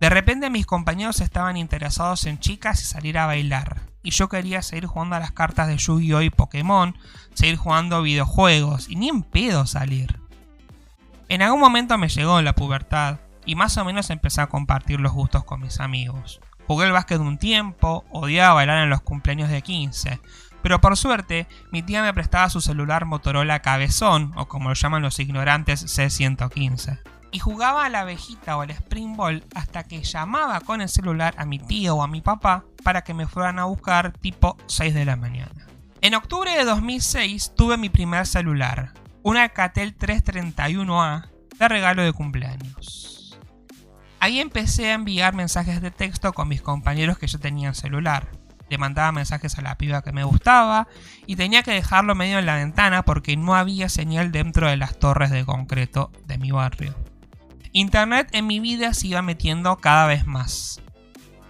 [0.00, 3.82] De repente mis compañeros estaban interesados en chicas y salir a bailar.
[4.02, 6.22] Y yo quería seguir jugando a las cartas de Yu-Gi-Oh!
[6.22, 6.96] y Pokémon,
[7.34, 10.20] seguir jugando videojuegos y ni en pedo salir.
[11.28, 15.12] En algún momento me llegó la pubertad y más o menos empecé a compartir los
[15.12, 16.40] gustos con mis amigos.
[16.66, 20.20] Jugué el básquet un tiempo, odiaba bailar en los cumpleaños de 15,
[20.62, 25.02] pero por suerte mi tía me prestaba su celular Motorola Cabezón, o como lo llaman
[25.02, 26.98] los ignorantes C115.
[27.30, 31.34] Y jugaba a la abejita o al Spring Ball hasta que llamaba con el celular
[31.38, 34.94] a mi tío o a mi papá para que me fueran a buscar tipo 6
[34.94, 35.66] de la mañana.
[36.00, 43.05] En octubre de 2006 tuve mi primer celular, un Alcatel 331A de regalo de cumpleaños.
[44.20, 48.30] Ahí empecé a enviar mensajes de texto con mis compañeros que yo tenía en celular.
[48.68, 50.88] Le mandaba mensajes a la piba que me gustaba
[51.26, 54.98] y tenía que dejarlo medio en la ventana porque no había señal dentro de las
[54.98, 56.96] torres de concreto de mi barrio.
[57.72, 60.80] Internet en mi vida se iba metiendo cada vez más.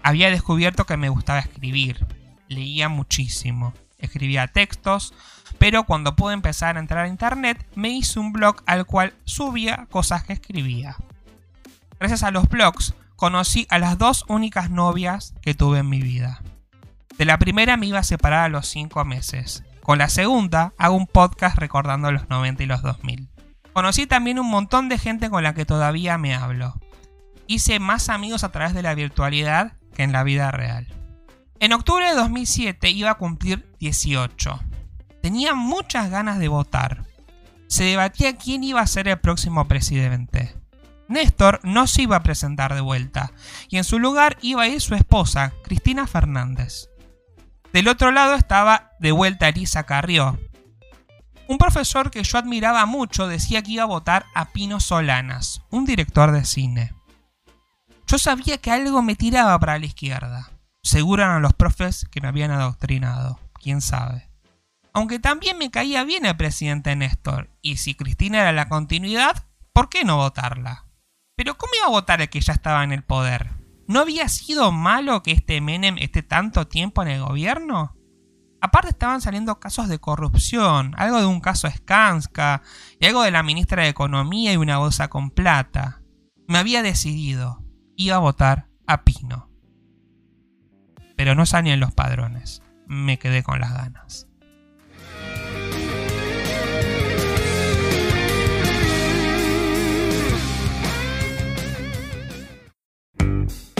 [0.02, 2.04] Había descubierto que me gustaba escribir.
[2.48, 3.72] Leía muchísimo.
[3.98, 5.14] Escribía textos,
[5.58, 9.86] pero cuando pude empezar a entrar a internet me hice un blog al cual subía
[9.90, 10.96] cosas que escribía.
[11.98, 16.42] Gracias a los blogs conocí a las dos únicas novias que tuve en mi vida.
[17.18, 19.64] De la primera me iba a separar a los 5 meses.
[19.82, 23.30] Con la segunda hago un podcast recordando los 90 y los 2000.
[23.72, 26.80] Conocí también un montón de gente con la que todavía me hablo.
[27.46, 30.88] Hice más amigos a través de la virtualidad que en la vida real.
[31.60, 34.60] En octubre de 2007 iba a cumplir 18.
[35.22, 37.04] Tenía muchas ganas de votar.
[37.68, 40.55] Se debatía quién iba a ser el próximo presidente.
[41.08, 43.32] Néstor no se iba a presentar de vuelta,
[43.68, 46.88] y en su lugar iba a ir su esposa, Cristina Fernández.
[47.72, 50.38] Del otro lado estaba de vuelta Elisa Carrió.
[51.48, 55.84] Un profesor que yo admiraba mucho decía que iba a votar a Pino Solanas, un
[55.84, 56.92] director de cine.
[58.06, 60.50] Yo sabía que algo me tiraba para la izquierda.
[60.82, 64.28] Seguro eran los profes que me habían adoctrinado, quién sabe.
[64.92, 69.88] Aunque también me caía bien el presidente Néstor, y si Cristina era la continuidad, ¿por
[69.88, 70.85] qué no votarla?
[71.36, 73.50] Pero ¿cómo iba a votar el que ya estaba en el poder?
[73.86, 77.94] ¿No había sido malo que este Menem esté tanto tiempo en el gobierno?
[78.62, 82.62] Aparte estaban saliendo casos de corrupción, algo de un caso Skanska,
[82.98, 86.00] y algo de la ministra de Economía y una bolsa con plata.
[86.48, 87.62] Me había decidido,
[87.96, 89.50] iba a votar a Pino.
[91.16, 94.25] Pero no salían los padrones, me quedé con las ganas.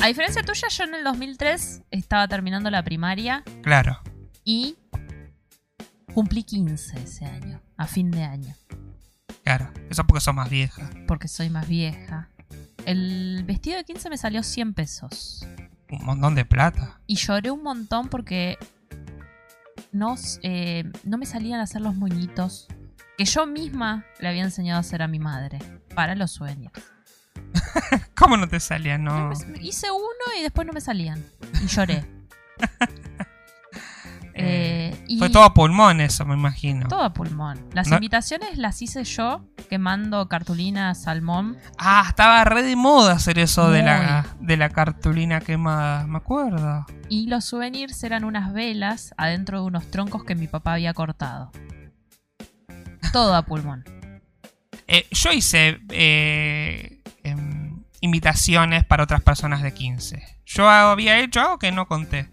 [0.06, 3.98] A diferencia tuya, yo en el 2003 estaba terminando la primaria Claro.
[4.44, 4.76] y
[6.14, 8.54] cumplí 15 ese año, a fin de año,
[9.42, 10.88] Claro, eso porque sos más vieja.
[11.08, 12.30] porque soy más vieja.
[12.84, 15.44] El vestido de 15 me salió 100 pesos.
[15.90, 17.00] Un montón de plata.
[17.08, 18.58] Y lloré un montón porque
[19.90, 22.68] no, eh, no me salían a hacer los moñitos
[23.18, 25.58] que yo misma le había enseñado a hacer a mi madre
[25.96, 26.72] para los sueños.
[28.16, 28.98] ¿Cómo no te salía?
[28.98, 29.30] No.
[29.60, 31.24] Hice uno y después no me salían.
[31.62, 32.04] Y lloré.
[34.38, 36.88] Eh, y Fue todo a pulmón eso, me imagino.
[36.88, 37.58] todo a pulmón.
[37.72, 41.56] Las No- invitaciones las hice yo quemando cartulina salmón.
[41.78, 46.84] Ah, estaba re de moda hacer eso de la, de la cartulina quemada, me acuerdo.
[47.08, 51.50] Y los souvenirs eran unas velas adentro de unos troncos que mi papá había cortado.
[53.14, 53.84] Todo a pulmón.
[54.86, 56.95] Eh, yo hice eh,
[57.30, 60.22] em, invitaciones para otras personas de 15.
[60.44, 62.30] Yo había hecho algo que no conté.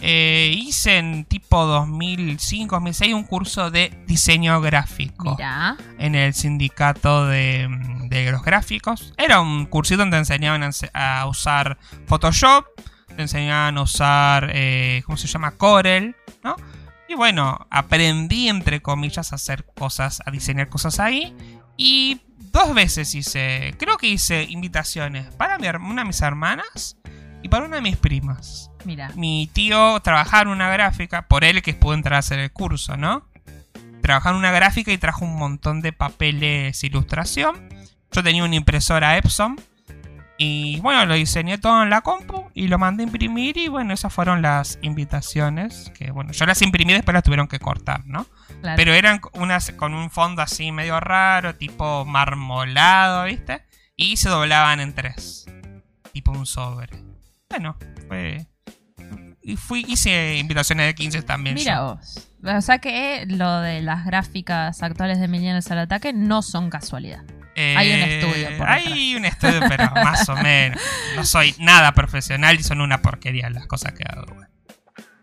[0.00, 5.76] Eh, hice en tipo 2005, 2006 un curso de diseño gráfico Mirá.
[5.98, 7.68] en el sindicato de,
[8.08, 9.14] de los gráficos.
[9.16, 12.66] Era un cursito donde te enseñaban a, ense- a usar Photoshop,
[13.14, 15.52] te enseñaban a usar, eh, ¿cómo se llama?
[15.52, 16.56] Corel, ¿no?
[17.08, 21.36] Y bueno, aprendí entre comillas a hacer cosas, a diseñar cosas ahí.
[21.76, 22.20] Y
[22.54, 26.96] dos veces hice, creo que hice invitaciones para mi una de mis hermanas
[27.42, 28.70] y para una de mis primas.
[28.84, 29.10] Mira.
[29.16, 32.96] Mi tío trabajaba en una gráfica, por él que pudo entrar a hacer el curso,
[32.96, 33.28] ¿no?
[34.00, 37.68] Trabajaba en una gráfica y trajo un montón de papeles ilustración.
[38.12, 39.60] Yo tenía una impresora Epson.
[40.36, 43.56] Y bueno, lo diseñé todo en la compu y lo mandé a imprimir.
[43.56, 45.92] Y bueno, esas fueron las invitaciones.
[45.96, 48.26] Que bueno, yo las imprimí y después las tuvieron que cortar, ¿no?
[48.60, 48.76] Claro.
[48.76, 53.62] Pero eran unas con un fondo así medio raro, tipo marmolado, ¿viste?
[53.96, 55.46] Y se doblaban en tres.
[56.12, 56.90] Tipo un sobre.
[57.48, 57.76] Bueno,
[58.08, 58.46] fue.
[59.42, 61.54] Y fui, hice invitaciones de 15 también.
[61.54, 61.94] Mira yo.
[61.94, 62.28] vos.
[62.44, 67.24] O sea que lo de las gráficas actuales de Millennials al ataque no son casualidad.
[67.56, 70.80] Hay un estudio por Hay un estudio, pero más o menos.
[71.16, 74.26] No soy nada profesional y son una porquería las cosas que hago.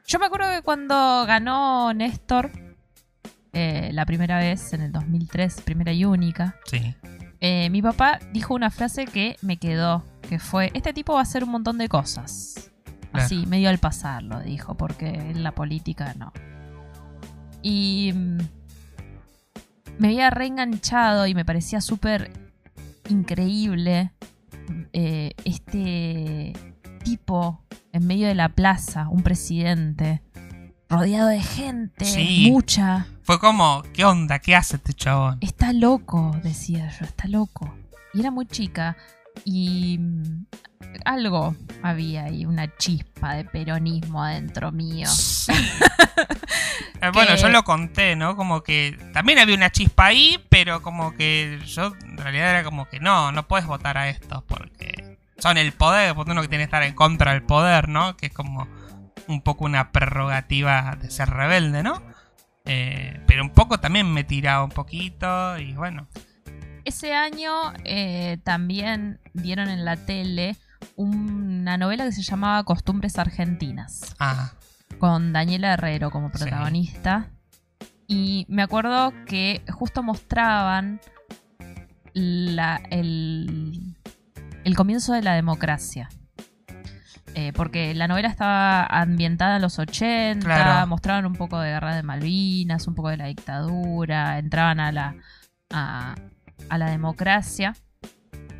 [0.07, 2.51] Yo me acuerdo que cuando ganó Néstor
[3.53, 6.95] eh, la primera vez, en el 2003, primera y única, Sí.
[7.41, 11.23] eh, mi papá dijo una frase que me quedó, que fue, este tipo va a
[11.23, 12.71] hacer un montón de cosas.
[13.11, 13.25] Claro.
[13.25, 16.31] Así, medio al pasar lo dijo, porque en la política no.
[17.61, 18.37] Y mm,
[20.01, 22.31] me había reenganchado y me parecía súper
[23.07, 24.11] increíble
[24.93, 26.53] eh, este
[27.03, 30.23] tipo en medio de la plaza, un presidente,
[30.89, 32.47] rodeado de gente, Sí.
[32.51, 33.05] mucha.
[33.21, 34.39] Fue como, ¿qué onda?
[34.39, 35.37] ¿Qué hace este chabón?
[35.41, 37.71] Está loco, decía yo, está loco.
[38.15, 38.97] Y era muy chica
[39.45, 39.99] y
[41.05, 45.07] algo había ahí, una chispa de peronismo adentro mío.
[45.07, 45.53] Sí.
[47.03, 48.35] Eh, bueno, yo lo conté, ¿no?
[48.35, 52.87] Como que también había una chispa ahí, pero como que yo en realidad era como
[52.87, 56.61] que no, no puedes votar a estos porque son el poder, porque uno que tiene
[56.61, 58.15] que estar en contra del poder, ¿no?
[58.17, 58.67] Que es como
[59.27, 62.03] un poco una prerrogativa de ser rebelde, ¿no?
[62.65, 66.07] Eh, pero un poco también me tiraba un poquito y bueno.
[66.85, 70.55] Ese año eh, también dieron en la tele
[70.95, 74.53] una novela que se llamaba Costumbres Argentinas, Ah,
[74.99, 76.37] con Daniela Herrero como Sí.
[76.39, 77.29] protagonista.
[78.07, 80.99] Y me acuerdo que justo mostraban
[82.13, 83.95] la- el,
[84.63, 86.09] el comienzo de la democracia.
[87.33, 90.87] Eh, porque la novela estaba ambientada en los 80, Claro.
[90.87, 95.15] mostraban un poco de guerra de Malvinas, un poco de la dictadura, entraban a la,
[95.71, 96.15] a,
[96.67, 97.73] a la democracia.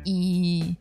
[0.04, 0.78] Y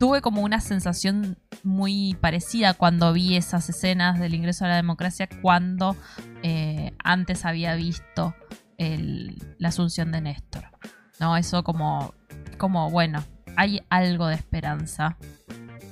[0.00, 5.28] tuve como una sensación muy parecida cuando vi esas escenas del ingreso a la democracia
[5.42, 5.94] cuando
[6.42, 8.34] eh, antes había visto
[8.78, 10.64] el- la asunción de Néstor.
[11.20, 11.36] ¿No?
[11.36, 12.14] Eso como,
[12.56, 13.22] como, bueno,
[13.56, 15.18] hay algo de esperanza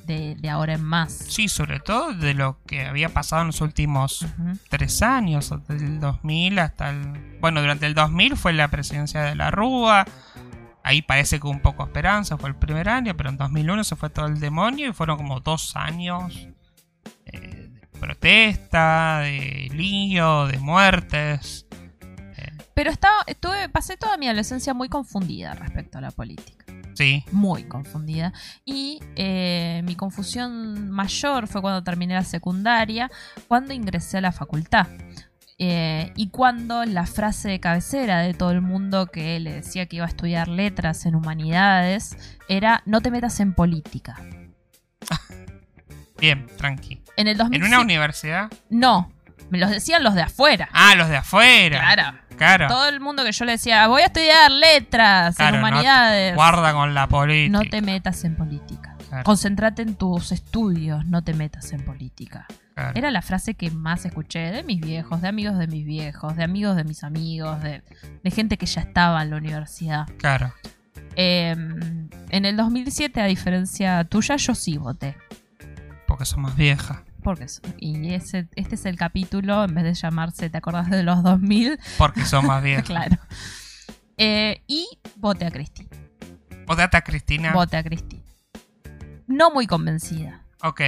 [0.07, 1.13] de, de ahora en más.
[1.13, 4.25] sí, sobre todo de lo que había pasado en los últimos
[4.71, 7.37] tres años, desde el 2000 hasta el...
[7.43, 10.07] Bueno, durante el 2000 fue la presidencia de la Rúa,
[10.83, 13.97] ahí parece que un poco de esperanza, fue el primer año, pero en 2001 se
[13.97, 16.49] fue todo el demonio y fueron como dos años
[17.27, 21.67] eh, de protesta, de lío, de muertes.
[22.37, 26.65] eh, Pero estaba, estuve, pasé toda mi adolescencia muy confundida respecto a la política.
[26.95, 28.33] sí, muy confundida.
[28.65, 33.11] Y eh, mi confusión mayor fue cuando terminé la secundaria,
[33.47, 34.87] cuando ingresé a la facultad.
[35.61, 39.97] Eh, y cuando la frase de cabecera de todo el mundo que le decía que
[39.97, 42.17] iba a estudiar letras en humanidades
[42.49, 44.17] era no te metas en política.
[46.21, 47.03] bien, tranqui.
[47.17, 48.51] En el ¿En 2007 una universidad?
[48.71, 49.13] no,
[49.51, 50.69] me los decían los de afuera.
[50.73, 51.81] Ah, los de afuera.
[51.81, 52.19] Claro.
[52.37, 52.69] Claro.
[52.69, 56.35] Todo el mundo que yo le decía, voy a estudiar letras Claro, en no humanidades.
[56.37, 57.59] guarda con la política.
[57.65, 58.95] No te metas en política.
[59.09, 62.47] Claro, Concéntrate en tus estudios, no te metas en política.
[62.79, 62.99] Claro.
[62.99, 66.45] Era la frase que más escuché de mis viejos, de amigos de mis viejos, de
[66.45, 67.83] amigos de mis amigos, de,
[68.23, 70.07] de gente que ya estaba en la universidad.
[70.19, 70.53] Claro.
[71.17, 71.51] Eh,
[72.31, 75.17] en el 2007, a diferencia tuya, yo sí voté.
[76.07, 76.99] Porque son más viejas.
[77.23, 77.47] Porque
[77.79, 81.79] y ese, este es el capítulo, en vez de llamarse ¿Te acordás de los 2000?
[81.99, 82.87] Porque son más viejos.
[82.87, 83.17] claro.
[84.17, 85.89] Eh, y vote a Cristi.
[86.67, 87.53] Votate a Cristina.
[87.53, 88.23] Vote a Cristi.
[89.27, 90.43] No muy convencida.
[90.63, 90.81] ok.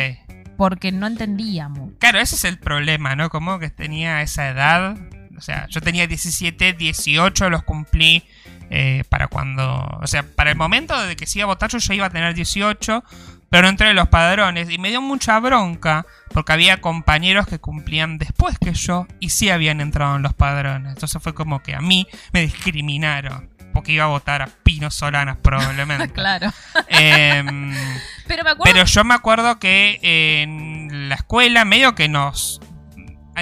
[0.60, 1.92] Porque no entendíamos.
[2.00, 3.30] Claro, ese es el problema, ¿no?
[3.30, 4.94] Como que tenía esa edad.
[5.34, 8.24] O sea, yo tenía 17, 18, los cumplí
[8.68, 9.64] eh, para cuando.
[10.02, 12.10] O sea, para el momento de que se iba a votar, yo ya iba a
[12.10, 13.02] tener 18,
[13.48, 14.68] pero no entré en los padrones.
[14.68, 19.48] Y me dio mucha bronca porque había compañeros que cumplían después que yo y sí
[19.48, 20.92] habían entrado en los padrones.
[20.92, 23.48] Entonces fue como que a mí me discriminaron.
[23.72, 26.08] Porque iba a votar a Pino Solanas, probablemente.
[26.14, 26.52] Claro.
[26.88, 27.74] Em,
[28.26, 28.72] Pero me acuerdo.
[28.72, 32.60] pero yo me acuerdo que en la escuela medio que nos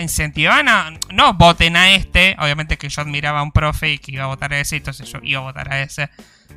[0.01, 0.91] incentivaban a...
[1.13, 2.37] No voten a este.
[2.39, 5.11] Obviamente que yo admiraba a un profe y que iba a votar a ese, entonces
[5.11, 6.11] yo iba a votar a ese.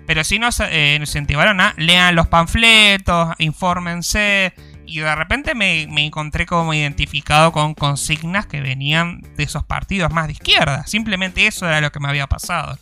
[0.07, 4.53] Pero sí nos, eh, nos incentivaron a lean los panfletos, infórmense.
[4.85, 10.11] Y de repente me, me encontré como identificado con consignas que venían de esos partidos
[10.11, 10.85] más de izquierda.
[10.85, 12.77] Simplemente eso era lo que me había pasado.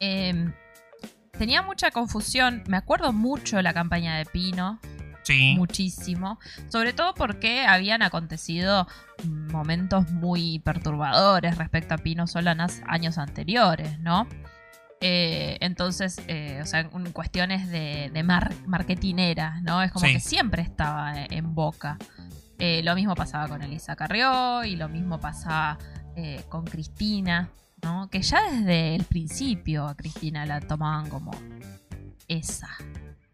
[0.00, 0.52] Eh,
[1.38, 2.62] tenía mucha confusión.
[2.68, 4.80] Me acuerdo mucho de la campaña de Pino.
[5.24, 5.56] Sí.
[5.58, 6.38] muchísimo,
[6.70, 8.88] sobre todo porque habían acontecido
[9.24, 14.26] momentos muy perturbadores respecto a Pino Solanas años anteriores, ¿no?
[15.02, 19.82] Eh, entonces, eh, o sea, en cuestiones de, de mar- marketineras, ¿no?
[19.82, 20.14] Es como Sí.
[20.14, 21.98] que siempre estaba en, en boca.
[22.58, 25.76] Eh, lo mismo pasaba con Elisa Carrió y lo mismo pasaba
[26.16, 27.50] eh, con Cristina,
[27.88, 28.10] ¿no?
[28.10, 31.30] Que ya desde el principio a Cristina la tomaban como
[32.28, 32.68] esa.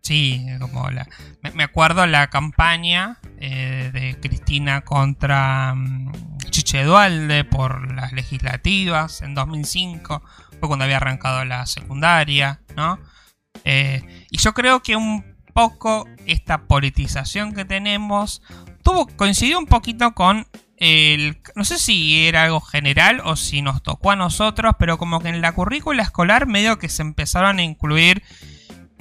[0.00, 1.09] Sí, como la.
[1.55, 6.12] Me, acuerdo la campaña eh, de Cristina contra mm,
[6.50, 10.22] Chiche Dualde por las legislativas en 2005.
[10.61, 12.98] Fue cuando había arrancado la secundaria, ¿no?
[13.64, 18.42] Eh, y yo creo que un poco esta politización que tenemos
[18.82, 20.46] tuvo coincidió un poquito con
[20.85, 25.20] el no sé si era algo general o si nos tocó a nosotros, pero como
[25.20, 28.22] que en la currícula escolar medio que se empezaron a incluir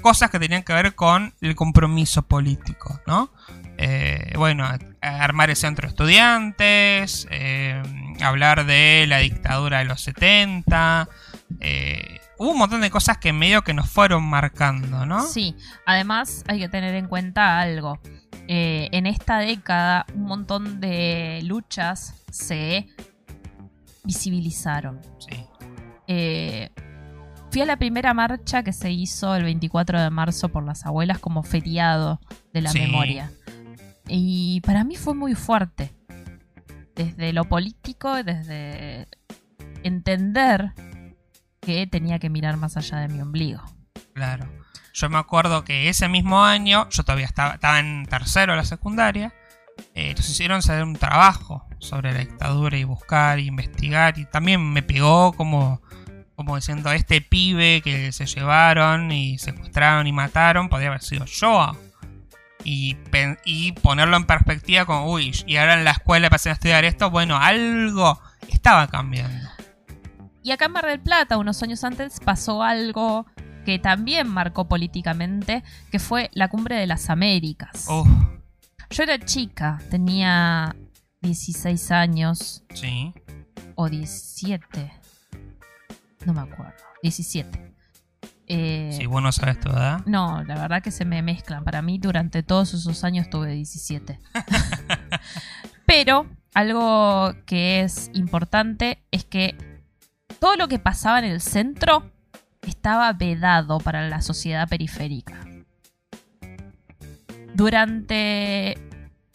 [0.01, 3.31] cosas que tenían que ver con el compromiso político, ¿no?
[3.77, 4.67] Eh, bueno,
[5.01, 7.81] armar el centro de estudiantes, eh,
[8.21, 11.09] hablar de la dictadura de los 70,
[11.59, 15.21] eh, hubo un montón de cosas que medio que nos fueron marcando, ¿no?
[15.25, 17.99] Sí, además hay que tener en cuenta algo.
[18.47, 22.87] Eh, en esta década un montón de luchas se
[24.03, 24.99] visibilizaron.
[25.19, 25.45] Sí.
[26.07, 26.69] Eh,
[27.51, 31.19] fui a la primera marcha que se hizo el 24 de marzo por las abuelas
[31.19, 32.19] como feriado
[32.53, 32.79] de la Sí.
[32.79, 33.31] memoria.
[34.07, 35.93] Y para mí fue muy fuerte.
[36.95, 39.07] Desde lo político, desde
[39.83, 40.73] entender
[41.65, 43.61] que tenía que mirar más allá de mi ombligo.
[44.13, 44.47] Claro.
[44.93, 48.65] Yo me acuerdo que ese mismo año, yo todavía estaba, estaba en tercero de la
[48.65, 49.33] secundaria,
[49.95, 54.71] eh, nos hicieron hacer un trabajo sobre la dictadura y buscar, e investigar, y también
[54.71, 55.81] me pegó como,
[56.35, 61.71] como diciendo, este pibe que se llevaron y secuestraron y mataron, podría haber sido yo.
[62.63, 62.95] Y,
[63.43, 67.09] y ponerlo en perspectiva como, uy, y ahora en la escuela pasé a estudiar esto,
[67.09, 69.49] bueno, algo estaba cambiando.
[70.43, 73.25] Y acá en Mar del Plata, unos años antes, pasó algo
[73.65, 77.87] que también marcó políticamente, que fue la Cumbre de las Américas.
[77.89, 78.07] Uf,
[78.89, 80.75] Yo era chica, tenía
[81.21, 83.13] 16 años sí.
[83.75, 84.91] o 17.
[86.25, 86.73] No me acuerdo.
[87.01, 87.73] 17.
[88.47, 90.01] Eh, Si vos no sabes tu edad.
[90.05, 91.63] No, la verdad que se me mezclan.
[91.63, 94.19] Para mí durante todos esos años tuve 17.
[95.85, 99.55] Pero algo que es importante es que
[100.43, 102.11] todo lo que pasaba en el centro
[102.67, 105.39] estaba vedado para la sociedad periférica.
[107.53, 108.77] Durante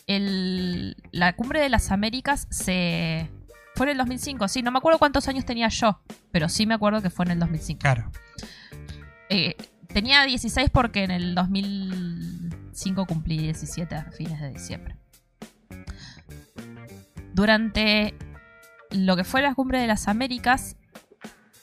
[0.07, 3.31] el- la cumbre de las Américas se...
[3.75, 5.99] Fue en el 2005, sí, no me acuerdo cuántos años tenía yo,
[6.31, 7.79] pero sí me acuerdo que fue en el 2005.
[7.81, 8.11] Claro.
[9.31, 9.57] Eh,
[9.87, 14.99] tenía 16 porque en el 2005 cumplí 17 a fines de diciembre.
[17.33, 18.15] Durante
[18.91, 20.77] lo que fue la cumbre de las Américas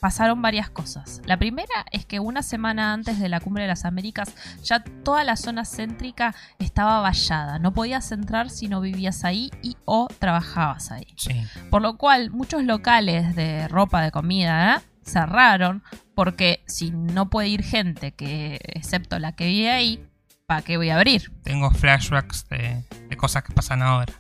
[0.06, 1.20] pasaron varias cosas.
[1.26, 5.24] La primera es que una semana antes de la cumbre de las Américas ya toda
[5.24, 7.58] la zona céntrica estaba vallada.
[7.58, 11.08] No podías entrar si no vivías ahí y o trabajabas ahí.
[11.18, 11.44] Sí.
[11.72, 14.82] Por lo cual, muchos locales de ropa, de comida, ¿eh?
[15.02, 15.82] cerraron
[16.14, 20.08] porque si no puede ir gente que, excepto la que vive ahí,
[20.46, 21.32] ¿para qué voy a abrir?
[21.42, 24.14] Tengo flashbacks de, de cosas que pasan ahora.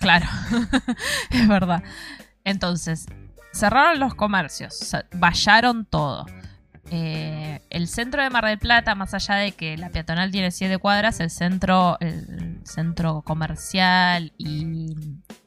[0.00, 0.26] Claro,
[1.30, 1.82] es verdad.
[2.44, 3.04] Entonces,
[3.56, 6.26] cerraron los comercios, vallaron todo.
[6.90, 10.78] Eh, el centro de Mar del Plata, más allá de que la peatonal tiene siete
[10.78, 14.94] cuadras, el centro, el centro comercial y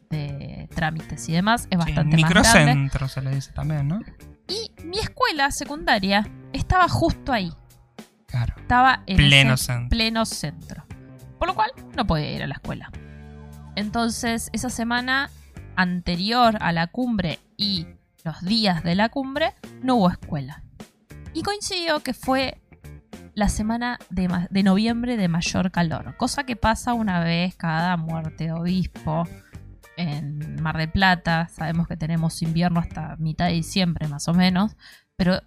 [0.10, 1.62] de trámites y demás.
[1.64, 2.46] Es Sí, bastante más grande.
[2.76, 4.02] microcentro se le dice también, ¿no?
[4.48, 7.54] Y mi escuela secundaria estaba justo ahí.
[8.26, 8.56] Claro.
[8.60, 9.90] Estaba en Pleno ese centro.
[9.90, 10.86] pleno centro.
[11.38, 12.92] Por lo cual no podía ir a la escuela.
[13.76, 15.30] Entonces, esa semana
[15.76, 17.88] anterior a la cumbre y
[18.24, 20.64] los días de la cumbre, no hubo escuela.
[21.34, 22.62] Y coincidió que fue
[23.34, 28.52] la semana de, noviembre de mayor calor, cosa que pasa una vez cada muerte de
[28.52, 29.28] obispo
[29.96, 31.48] en Mar del Plata.
[31.50, 34.76] Sabemos que tenemos invierno hasta mitad de diciembre más o menos,
[35.16, 35.40] pero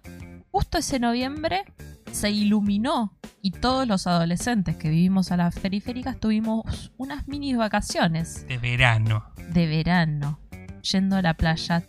[0.51, 1.65] justo ese noviembre
[2.11, 8.47] se iluminó y todos los adolescentes que vivimos a las periféricas tuvimos unas mini vacaciones
[8.47, 9.25] De verano.
[9.49, 10.39] de verano,
[10.81, 11.83] yendo a la playa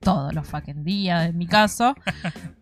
[0.00, 1.94] todos los fucking días, en mi caso.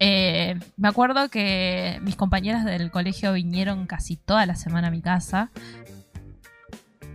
[0.01, 5.03] Eh, me acuerdo que mis compañeras del colegio vinieron casi toda la semana a mi
[5.03, 5.51] casa.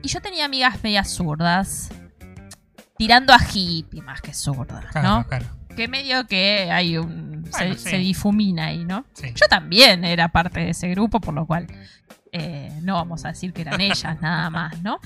[0.02, 1.90] Y yo tenía amigas medias zurdas,
[2.98, 5.28] tirando a hippie más que zurdas, Claro, ¿no?
[5.30, 5.46] claro.
[5.78, 7.44] Que medio que hay un...
[7.50, 7.90] Bueno, se, sí.
[7.92, 9.06] se difumina ahí, ¿no?
[9.14, 9.28] Sí.
[9.34, 11.68] Yo también era parte de ese grupo, por lo cual
[12.34, 15.00] eh, no vamos a decir que eran ellas nada más, ¿no?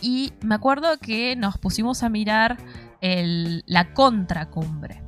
[0.00, 2.56] Y me acuerdo que nos pusimos a mirar
[3.00, 5.02] el- la contracumbre.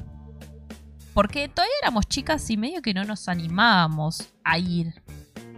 [1.15, 5.03] Porque todavía éramos chicas y medio que no nos animábamos a ir.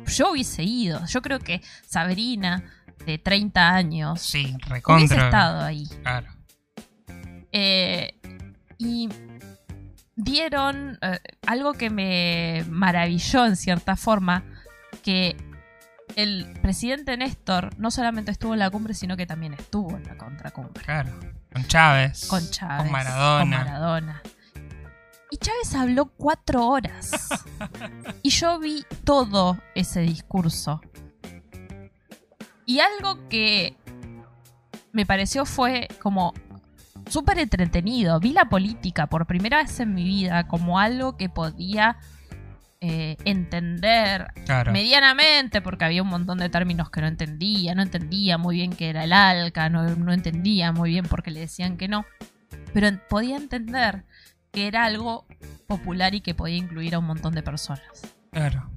[0.07, 1.05] Yo hubiese ido.
[1.07, 2.65] Yo creo que Sabrina,
[3.07, 5.25] de 30 años, Sí, hubiese recontra.
[5.27, 5.87] estado ahí.
[6.03, 6.29] Claro.
[7.53, 8.19] Eh,
[8.79, 9.09] y
[10.17, 14.45] dieron eh, algo que me maravilló en cierta forma,
[15.03, 15.37] que
[16.17, 20.17] el presidente Néstor no solamente estuvo en la cumbre, sino que también estuvo en la
[20.17, 20.83] contracumbre.
[20.85, 21.11] Claro.
[21.55, 22.27] Con Chávez.
[22.27, 22.83] Con Chávez.
[22.83, 23.41] Con Maradona.
[23.41, 24.23] Con Maradona.
[25.31, 27.29] Y Chávez habló cuatro horas.
[28.23, 30.81] y yo vi todo ese discurso.
[32.67, 33.77] Y algo que
[34.93, 36.35] me pareció fue como
[37.09, 38.19] súper entretenido.
[38.19, 41.99] Vi la política por primera vez en mi vida como algo que podía
[42.87, 44.71] eh, entender Claro.
[44.71, 48.91] medianamente, porque había un montón de términos que no entendía, no entendía muy bien qué
[48.91, 52.05] era el ALCA, no, no entendía muy bien por qué le decían que no,
[52.75, 54.05] pero podía entender
[54.53, 55.25] que era algo
[55.67, 58.03] popular y que podía incluir a un montón de personas.
[58.33, 58.69] Claro.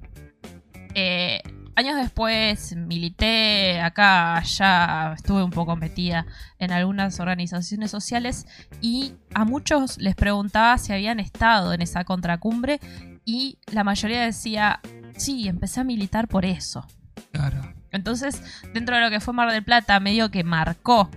[0.94, 1.42] Eh,
[1.76, 6.24] años después milité acá, allá, estuve un poco metida
[6.58, 8.46] en algunas organizaciones sociales
[8.80, 12.80] y a muchos les preguntaba si habían estado en esa contracumbre
[13.28, 14.80] y la mayoría decía,
[15.14, 16.86] sí, empecé a militar por eso.
[17.30, 17.60] Claro.
[17.90, 21.10] Entonces, dentro de lo que fue Mar del Plata, medio que marcó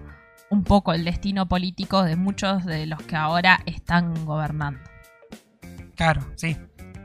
[0.49, 4.81] un poco el destino político de muchos de los que ahora están gobernando.
[5.95, 6.57] Claro, sí.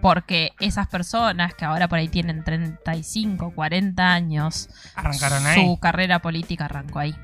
[0.02, 5.78] Porque esas personas que ahora por ahí tienen 35, 40 años, Arrancaron su ahí.
[5.80, 7.14] carrera política arrancó ahí.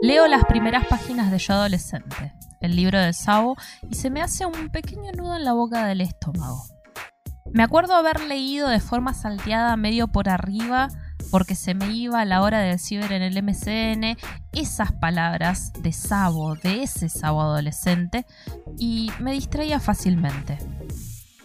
[0.00, 3.56] Leo las primeras páginas de Yo Adolescente, el libro de Sabo,
[3.90, 6.62] y se me hace un pequeño nudo en la boca del estómago.
[7.52, 10.88] Me acuerdo haber leído de forma salteada medio por arriba
[11.32, 14.16] porque se me iba a la hora del ciber en el MCN
[14.52, 18.24] esas palabras de Sabo, de ese Sabo adolescente,
[18.78, 20.58] y me distraía fácilmente.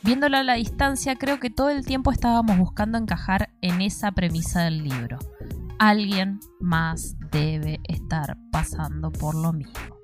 [0.03, 4.61] Viéndolo a la distancia, creo que todo el tiempo estábamos buscando encajar en esa premisa
[4.61, 5.17] del libro.
[5.79, 9.97] Alguien más debe estar pasando por lo mismo.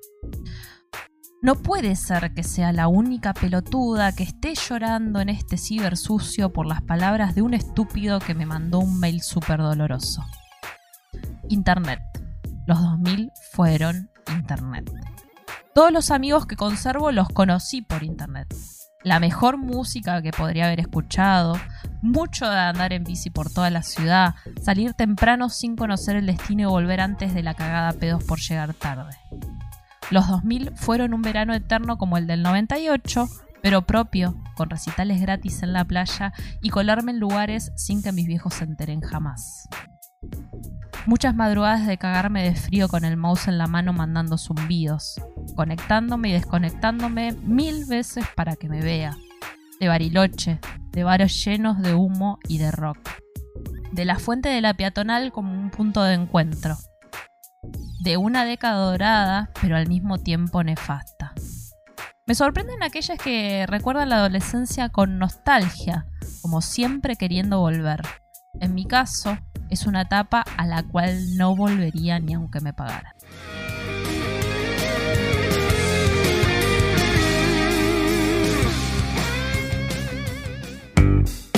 [1.42, 6.52] No puede ser que sea la única pelotuda que esté llorando en este ciber sucio
[6.52, 10.22] por las palabras de un estúpido que me mandó un mail súper doloroso.
[11.48, 12.00] Internet.
[12.66, 14.92] Los 2000 fueron Internet.
[15.74, 18.54] Todos los amigos que conservo los conocí por Internet.
[19.02, 21.58] La mejor música que podría haber escuchado,
[22.02, 26.62] mucho de andar en bici por toda la ciudad, salir temprano sin conocer el destino
[26.62, 29.16] y volver antes de la cagada pedos por llegar tarde.
[30.10, 33.26] Los 2000 fueron un verano eterno como el del 98,
[33.62, 38.26] pero propio, con recitales gratis en la playa y colarme en lugares sin que mis
[38.26, 39.66] viejos se enteren jamás.
[41.06, 45.18] Muchas madrugadas de cagarme de frío con el mouse en la mano mandando zumbidos,
[45.54, 49.16] conectándome y desconectándome mil veces para que me vea.
[49.80, 50.60] De Bariloche,
[50.92, 52.98] de bares llenos de humo y de rock.
[53.92, 56.76] De la fuente de la peatonal como un punto de encuentro.
[58.00, 61.34] De una década dorada, pero al mismo tiempo nefasta.
[62.26, 66.06] Me sorprenden aquellas que recuerdan la adolescencia con nostalgia,
[66.42, 68.02] como siempre queriendo volver.
[68.60, 69.36] En mi caso,
[69.68, 73.14] es una etapa a la cual no volvería ni aunque me pagaran.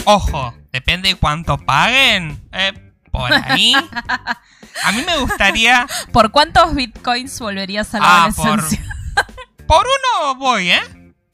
[0.04, 2.40] Ojo, depende de cuánto paguen.
[2.52, 2.72] Eh,
[3.10, 3.74] por ahí.
[4.84, 5.86] A mí me gustaría.
[6.12, 8.84] ¿Por cuántos bitcoins volverías a la Ah, adolescencia?
[9.66, 10.80] Por uno voy, ¿eh?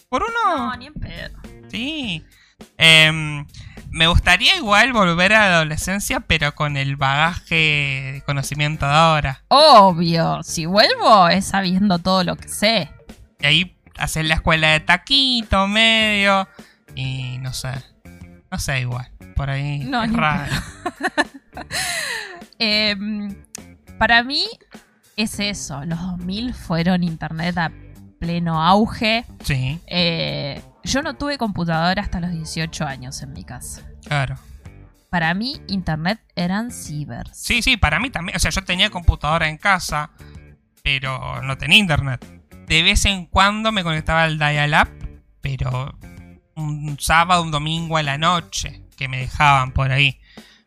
[0.09, 0.57] Por uno.
[0.71, 1.39] No, ni en pedo.
[1.71, 2.25] Sí.
[2.77, 3.47] Em,
[3.91, 7.55] me gustaría igual volver a la adolescencia, pero con el bagaje
[8.15, 9.43] de conocimiento de ahora.
[9.49, 12.91] Obvio, si vuelvo es sabiendo todo lo que sé.
[13.41, 16.49] Y ahí hacer la escuela de taquito, medio.
[16.95, 17.71] Y no sé.
[18.51, 19.09] No sé igual.
[19.37, 20.53] Por ahí No, es raro.
[22.59, 23.35] Em,
[23.99, 24.45] para mí
[25.17, 27.73] es eso, los 2000 fueron internet a
[28.19, 29.25] pleno auge.
[29.45, 33.83] Sí, Eh, yo no tuve computadora hasta los 18 años en mi casa.
[34.05, 34.37] claro.
[35.11, 37.31] Para mí internet eran cibers.
[37.33, 38.37] Sí, sí, para mí también.
[38.37, 40.11] O sea, yo tenía computadora en casa,
[40.85, 42.23] pero no tenía internet.
[42.67, 44.91] De vez en cuando me conectaba al dial-up,
[45.41, 45.97] pero
[46.59, 50.21] un sábado, un domingo a la noche, que me dejaban por ahí.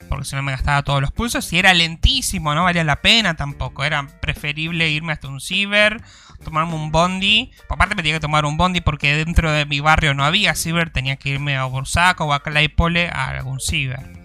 [0.09, 1.51] Porque si no me gastaba todos los pulsos.
[1.53, 3.83] Y era lentísimo, no valía la pena tampoco.
[3.83, 6.01] Era preferible irme hasta un ciber,
[6.43, 7.51] tomarme un bondi.
[7.69, 10.89] Aparte me tenía que tomar un bondi porque dentro de mi barrio no había ciber.
[10.89, 14.21] Tenía que irme a Bursaco o a Claypole a algún ciber.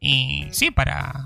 [0.00, 1.24] Y sí, para,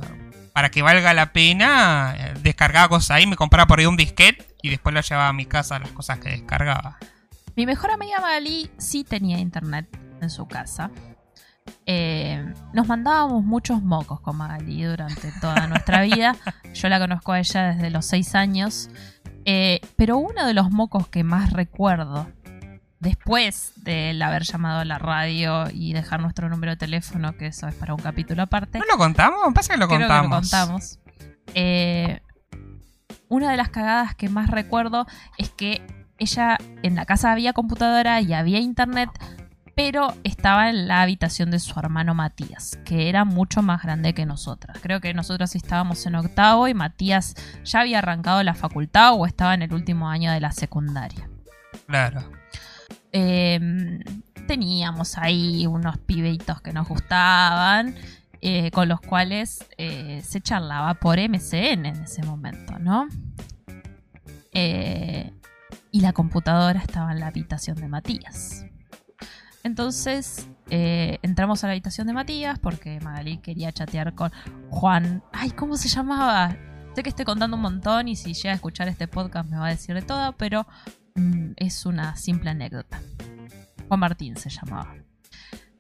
[0.53, 4.47] para que valga la pena, eh, descargaba cosas ahí, me compraba por ahí un disquete
[4.63, 6.99] y después lo llevaba a mi casa las cosas que descargaba.
[7.57, 9.87] Mi mejor amiga Magali sí tenía internet
[10.21, 10.91] en su casa.
[11.87, 16.35] Eh, nos mandábamos muchos mocos con Magali durante toda nuestra vida.
[16.73, 18.89] Yo la conozco a ella desde los 6 años.
[19.45, 22.29] Eh, pero uno de los mocos que más recuerdo,
[23.01, 27.67] después del haber llamado a la radio y dejar nuestro número de teléfono, que eso
[27.67, 29.53] es para un capítulo aparte, ¿No lo contamos?
[29.53, 30.31] Pasa que lo creo contamos.
[30.51, 30.99] que lo contamos.
[31.55, 32.21] Eh,
[33.29, 35.07] una de las cagadas que más recuerdo
[35.39, 35.85] es que
[36.23, 39.11] ella en la casa había computadora y había internet,
[39.75, 44.27] pero estaba en la habitación de su hermano Matías, que era mucho más grande que
[44.27, 44.79] nosotras.
[44.81, 49.55] Creo que nosotros estábamos en octavo y Matías ya había arrancado la facultad o estaba
[49.55, 51.29] en el último año de la secundaria.
[51.87, 52.23] Claro.
[53.13, 53.61] Eh,
[54.47, 57.95] teníamos ahí unos pibeitos que nos gustaban,
[58.41, 63.09] eh, con los cuales eh, se charlaba por MCN en ese momento, ¿no?
[64.53, 65.33] Eh,
[65.93, 68.65] y la computadora estaba en la habitación de Matías.
[69.63, 74.33] Entonces eh, entramos a la habitación de Matías porque Magali quería chatear con
[74.71, 75.23] Juan.
[75.33, 76.57] Ay, ¿cómo se llamaba?
[76.97, 79.67] Sé que estoy contando un montón y si llega a escuchar este podcast me va
[79.67, 80.67] a decir de todo, pero
[81.15, 83.01] mm, es una simple anécdota.
[83.87, 84.97] Juan Martín se llamaba.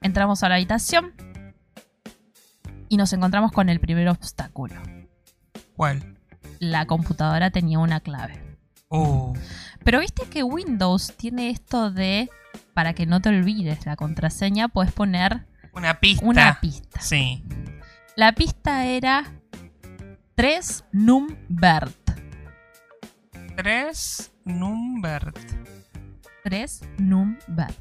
[0.02, 1.14] Entramos a la habitación
[2.88, 4.74] y nos encontramos con el primer obstáculo.
[5.74, 6.18] ¿Cuál?
[6.60, 8.41] La computadora tenía una clave.
[8.93, 9.32] Uh,
[9.84, 12.28] Pero viste que Windows tiene esto de,
[12.74, 16.24] para que no te olvides la contraseña, puedes poner una pista.
[16.26, 17.01] una pista.
[17.01, 17.43] Sí.
[18.16, 19.24] La pista era
[20.34, 21.97] 3 numbert.
[23.57, 25.38] 3 Numbert.
[26.45, 27.76] 3 numbert.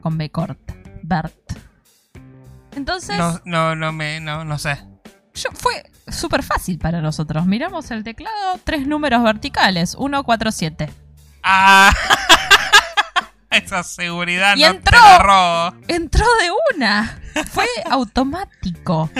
[0.00, 0.74] Con B corta.
[1.02, 1.34] Bert.
[2.74, 4.76] Entonces, No, no, no me, no, no sé.
[5.34, 7.46] yo- fue súper fácil para nosotros.
[7.46, 10.92] Miramos el teclado, tres números verticales, 1, 4, 7.
[11.42, 11.92] Ah,
[13.50, 14.98] esa seguridad Y no entró.
[14.98, 15.76] te la robo.
[15.88, 17.20] Entró de una.
[17.50, 19.10] Fue automático.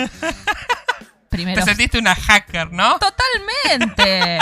[1.29, 1.59] Primero.
[1.61, 2.97] Te sentiste una hacker, ¿no?
[2.99, 4.39] Totalmente.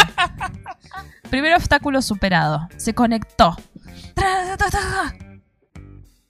[1.30, 2.68] Primer obstáculo superado.
[2.78, 3.58] Se conectó.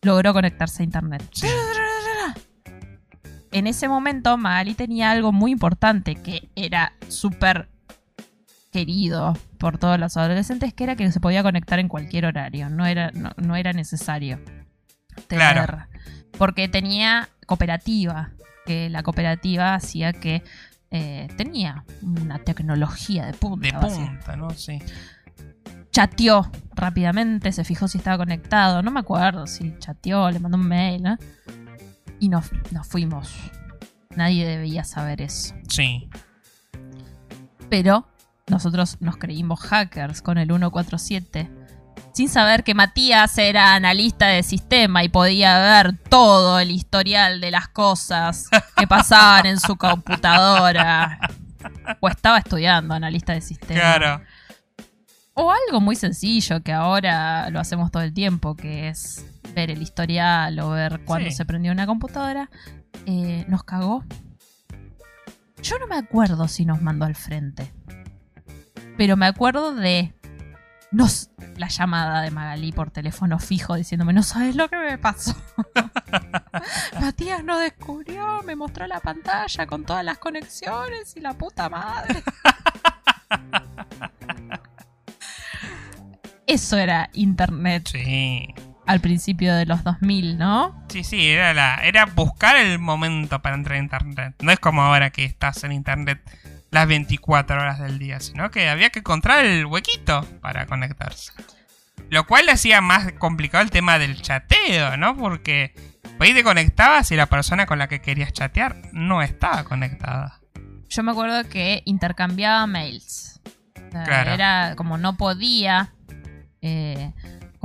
[0.02, 1.24] Logró conectarse a internet.
[1.34, 1.48] Sí.
[3.56, 7.70] En ese momento, Magali tenía algo muy importante que era súper
[8.74, 12.70] querido por todos los adolescentes, que era que se podía conectar en cualquier horario.
[12.70, 14.42] No era, no, no era necesario
[15.30, 15.54] tener.
[15.54, 15.88] Claro.
[16.38, 18.32] Porque tenía cooperativa,
[18.66, 20.44] que la cooperativa hacía que
[20.92, 23.80] eh, tenía una tecnología de punta.
[23.80, 24.50] De punta, ¿no?
[24.50, 24.80] Sí.
[25.92, 30.68] chateó rápidamente, se fijó si estaba conectado, no me acuerdo si chateó, le mandó un
[30.68, 31.18] mail, ¿no?
[32.20, 33.34] Y nos, nos fuimos.
[34.16, 35.54] Nadie debía saber eso.
[35.68, 36.10] Sí.
[37.70, 38.08] Pero
[38.48, 41.50] nosotros nos creímos hackers con el 147,
[42.14, 47.52] sin saber que Matías era analista de sistema y podía ver todo el historial de
[47.52, 48.48] las cosas
[48.78, 51.20] que pasaban en su computadora.
[52.00, 53.80] O estaba estudiando analista de sistema.
[53.80, 54.22] Claro.
[55.34, 59.26] O algo muy sencillo que ahora lo hacemos todo el tiempo, que es
[59.56, 61.36] ver el historial o ver cuándo Sí.
[61.38, 62.50] se prendió una computadora.
[63.06, 64.04] Eh, nos cagó.
[65.64, 67.74] Yo no me acuerdo si nos mandó al frente.
[68.98, 70.14] Pero me acuerdo de
[70.92, 75.36] nos, la llamada de Magalí por teléfono fijo diciéndome, no sabes lo que me pasó.
[77.02, 82.24] Matías nos descubrió, me mostró la pantalla con todas las conexiones y la puta madre.
[86.48, 88.54] Eso era internet Sí.
[88.86, 90.86] Al principio de los 2000, ¿no?
[90.90, 94.36] Sí, sí, era, la, era buscar el momento para entrar a internet.
[94.42, 96.22] No es como ahora que estás en internet
[96.72, 101.32] las 24 horas del día, sino que había que encontrar el huequito para conectarse.
[102.10, 105.18] Lo cual hacía más complicado el tema del chateo, ¿no?
[105.18, 105.74] Porque
[106.20, 110.42] ahí te conectabas y la persona con la que querías chatear no estaba conectada.
[110.90, 113.42] Yo me acuerdo que intercambiaba mails.
[113.76, 114.32] O sea, Claro.
[114.32, 115.94] Era como no podía
[116.62, 117.12] eh,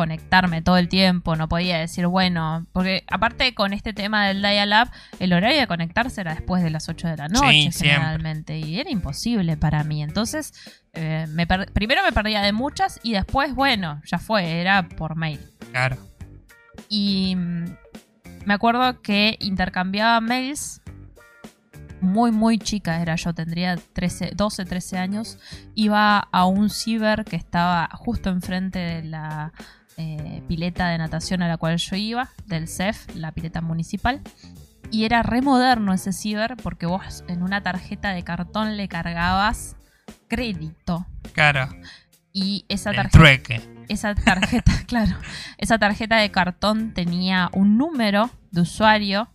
[0.01, 4.91] conectarme todo el tiempo, no podía decir, bueno, porque aparte con este tema del dial-up,
[5.19, 8.59] el horario de conectarse era después de las 8 de la noche Sí, siempre.
[8.61, 10.03] y era imposible para mí.
[10.03, 10.55] Entonces,
[10.95, 15.39] eh, me primero me perdía de muchas y después, bueno, ya fue, era por mail.
[15.71, 15.99] Claro.
[16.89, 17.65] Y mm,
[18.47, 20.81] me acuerdo que intercambiaba mails.
[22.01, 25.39] Muy, muy chica era yo, tendría 13, 12, 13 años.
[25.75, 29.53] Iba a un ciber que estaba justo enfrente de la
[29.97, 34.21] eh, pileta de natación a la cual yo iba, del CEF, la pileta municipal.
[34.91, 39.77] Y era re moderno ese ciber porque vos en una tarjeta de cartón le cargabas
[40.29, 41.07] crédito.
[41.33, 41.69] Claro.
[42.33, 43.61] Y esa El tarjeta trueque.
[43.89, 45.17] esa tarjeta, claro,
[45.59, 49.29] esa tarjeta de cartón tenía un número de usuario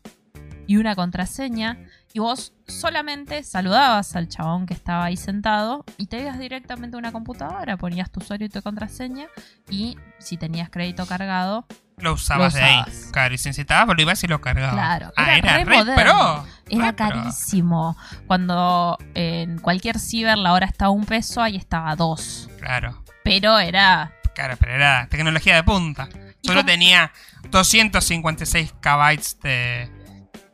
[0.68, 1.78] y una contraseña
[2.14, 7.00] y vos solamente saludabas al chabón que estaba ahí sentado y te ibas directamente a
[7.00, 9.28] una computadora, ponías tu usuario y tu contraseña
[9.70, 11.66] y si tenías crédito cargado,
[11.98, 12.84] Lo usabas Lo de ahí.
[13.14, 14.74] Claro, y si necesitabas, lo ibas y lo cargabas.
[14.74, 15.96] Claro, Ah, era era, re re moderno.
[16.04, 16.46] pro.
[16.70, 16.96] era re pro.
[17.08, 17.98] carísimo.
[18.28, 22.50] Cuando en cualquier ciber la hora estaba un peso, ahí estaba dos.
[22.60, 23.02] Claro.
[23.24, 26.10] Pero era Claro, pero era tecnología de punta.
[26.42, 27.12] ¿Y Solo tenía
[27.50, 29.90] 256 KB de,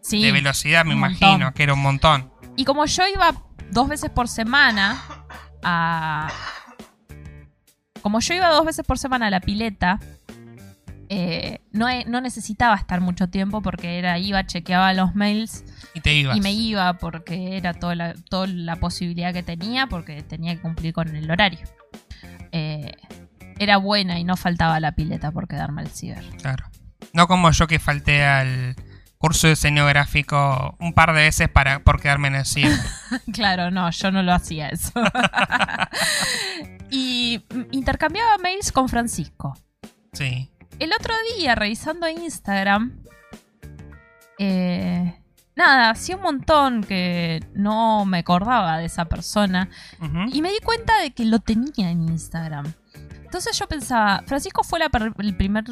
[0.01, 1.53] sí, de velocidad, me imagino, montón.
[1.53, 2.31] que era un montón.
[2.55, 3.33] Y como yo iba
[3.71, 5.01] dos veces por semana
[5.63, 6.29] a.
[8.01, 9.99] Como yo iba dos veces por semana a la pileta,
[11.09, 16.13] eh, no, no necesitaba estar mucho tiempo porque era iba, chequeaba los mails Y te
[16.13, 16.35] ibas.
[16.35, 20.61] y me iba porque era toda la, toda la posibilidad que tenía porque tenía que
[20.61, 21.59] cumplir con el horario.
[22.51, 22.91] Eh,
[23.59, 26.23] era buena y no faltaba la pileta por quedarme al ciber.
[26.41, 26.65] Claro.
[27.13, 28.75] No como yo que falté al
[29.21, 32.75] curso de diseño gráfico un par de veces para, por quedarme en el cine.
[33.33, 34.91] Claro, no, yo no lo hacía eso.
[36.89, 39.55] y intercambiaba mails con Francisco.
[40.13, 40.49] Sí.
[40.79, 43.03] El otro día, revisando Instagram,
[44.39, 45.21] eh,
[45.55, 49.69] nada, hacía un montón que no me acordaba de esa persona
[50.31, 52.73] y me di cuenta de que lo tenía en Instagram.
[53.31, 55.63] Entonces yo pensaba, Francisco fue la el primer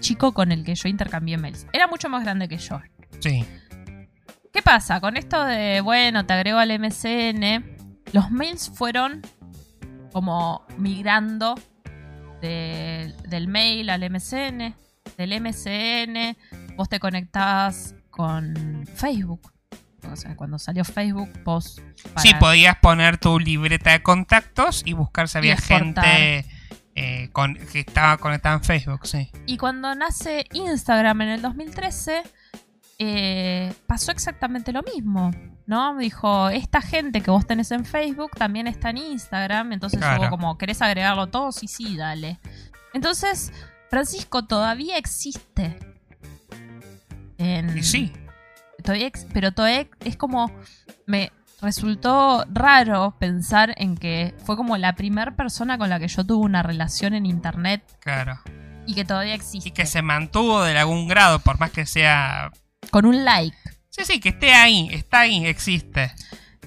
[0.00, 1.66] chico con el que yo intercambié mails.
[1.72, 2.82] Era mucho más grande que yo.
[3.20, 3.46] Sí.
[4.52, 5.00] ¿Qué pasa?
[5.00, 7.64] Con esto de, bueno, te agrego al MCN,
[8.12, 9.22] los mails fueron
[10.12, 11.54] como migrando
[12.42, 14.74] de- del mail al MCN,
[15.16, 16.36] del MCN,
[16.76, 19.50] vos te conectabas con Facebook.
[20.12, 21.80] O sea, cuando salió Facebook, vos...
[22.12, 26.44] para- Sí, podías poner tu libreta de contactos y buscar si había gente
[27.00, 29.30] eh, con, que estaba conectada en Facebook, sí.
[29.46, 32.22] Y cuando nace Instagram en el 2013,
[32.98, 35.30] eh, pasó exactamente lo mismo,
[35.66, 35.96] ¿no?
[35.98, 40.22] Dijo, esta gente que vos tenés en Facebook también está en Instagram, entonces Claro.
[40.22, 41.52] hubo como, ¿querés agregarlo todo?
[41.52, 42.40] Sí, sí, dale.
[42.94, 43.52] Entonces,
[43.90, 45.78] Francisco todavía existe.
[47.38, 48.12] En- Y sí.
[48.82, 50.50] todavía ex- pero todavía es como
[51.06, 51.30] me
[51.60, 56.44] resultó raro pensar en que fue como la primera persona con la que yo tuve
[56.44, 58.38] una relación en internet Claro.
[58.86, 62.50] y que todavía existe Y que se mantuvo de algún grado, por más que sea.
[62.90, 63.56] con un like
[63.90, 66.12] Sí, sí, que esté ahí, está ahí, existe.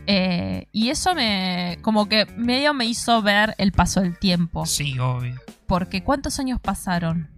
[0.08, 4.98] Eh, y eso me como que medio me hizo ver el paso del tiempo Sí,
[5.00, 5.40] obvio.
[5.68, 7.30] porque cuántos años pasaron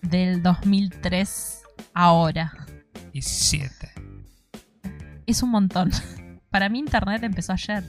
[0.00, 1.60] del 2003
[1.92, 2.52] a ahora
[3.12, 3.90] 17.
[5.26, 5.90] es un montón
[6.56, 7.84] para mí internet empezó ayer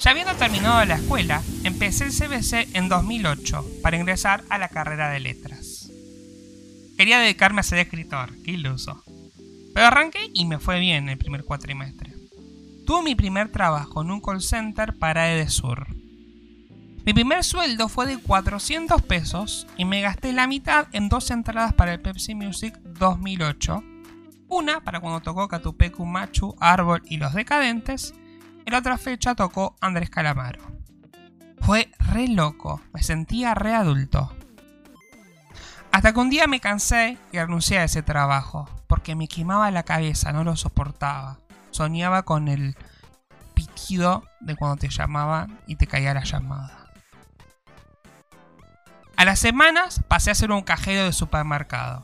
[0.00, 5.08] Ya habiendo terminado la escuela, empecé el CBC en 2008 para ingresar a la carrera
[5.10, 5.88] de letras.
[6.96, 9.04] Quería dedicarme a ser escritor, qué iluso.
[9.72, 12.12] Pero arranqué y me fue bien el primer cuatrimestre.
[12.86, 15.99] Tuve mi primer trabajo en un call center para Edesur.
[17.10, 21.72] Mi primer sueldo fue de 400 pesos y me gasté la mitad en dos entradas
[21.72, 23.82] para el Pepsi Music 2008.
[24.46, 28.14] Una para cuando tocó Catupecu Machu, Árbol y Los Decadentes
[28.64, 30.60] En otra fecha tocó Andrés Calamaro.
[31.60, 34.32] Fue re loco, me sentía re adulto.
[35.90, 39.82] Hasta que un día me cansé y renuncié a ese trabajo, porque me quemaba la
[39.82, 41.40] cabeza, no lo soportaba.
[41.72, 42.76] Soñaba con el
[43.54, 46.79] pitido de cuando te llamaban y te caía la llamada.
[49.20, 52.00] A las semanas pasé a ser un cajero de supermercado.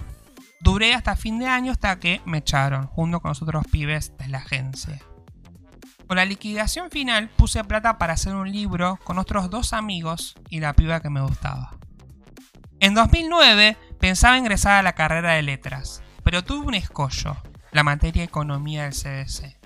[0.61, 4.29] Duré hasta fin de año hasta que me echaron, junto con los otros pibes de
[4.29, 5.01] la agencia.
[6.07, 10.61] Con la liquidación final puse plata para hacer un libro con otros dos amigos y
[10.61, 11.79] la piba que me gustaba.
[12.81, 17.39] En 2009 pensaba ingresar a la carrera de letras, pero tuve un escollo,
[17.73, 19.57] la materia economía del CDC.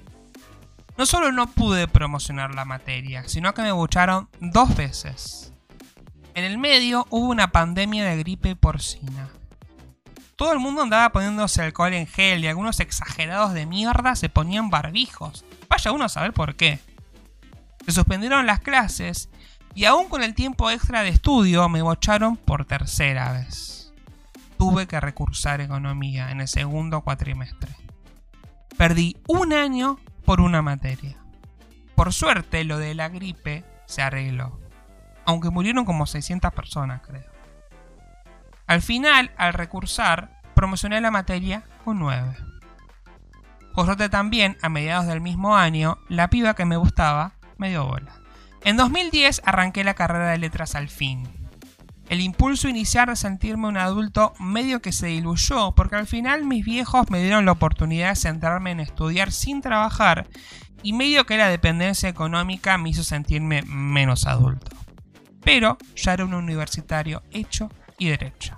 [0.97, 5.50] No solo no pude promocionar la materia, sino que me bucharon dos veces.
[6.35, 9.29] En el medio hubo una pandemia de gripe porcina.
[10.37, 14.71] Todo el mundo andaba poniéndose alcohol en gel y algunos exagerados de mierda se ponían
[14.71, 15.45] barbijos.
[15.69, 16.79] Vaya uno a saber por qué.
[17.85, 19.29] Se suspendieron las clases
[19.75, 23.93] y aún con el tiempo extra de estudio me bocharon por tercera vez.
[24.57, 27.75] Tuve que recursar economía en el segundo cuatrimestre.
[28.77, 31.17] Perdí un año por una materia.
[31.95, 34.59] Por suerte lo de la gripe se arregló.
[35.25, 37.31] Aunque murieron como 600 personas, creo.
[38.67, 42.37] Al final, al recursar, promocioné la materia con 9.
[43.75, 48.13] Por también, a mediados del mismo año, la piba que me gustaba me dio bola.
[48.63, 51.29] En 2010 arranqué la carrera de letras al fin.
[52.11, 56.65] El impulso inicial de sentirme un adulto medio que se diluyó porque al final mis
[56.65, 60.27] viejos me dieron la oportunidad de centrarme en estudiar sin trabajar
[60.83, 64.77] y medio que la dependencia económica me hizo sentirme menos adulto.
[65.43, 68.57] Pero ya era un universitario hecho y derecho.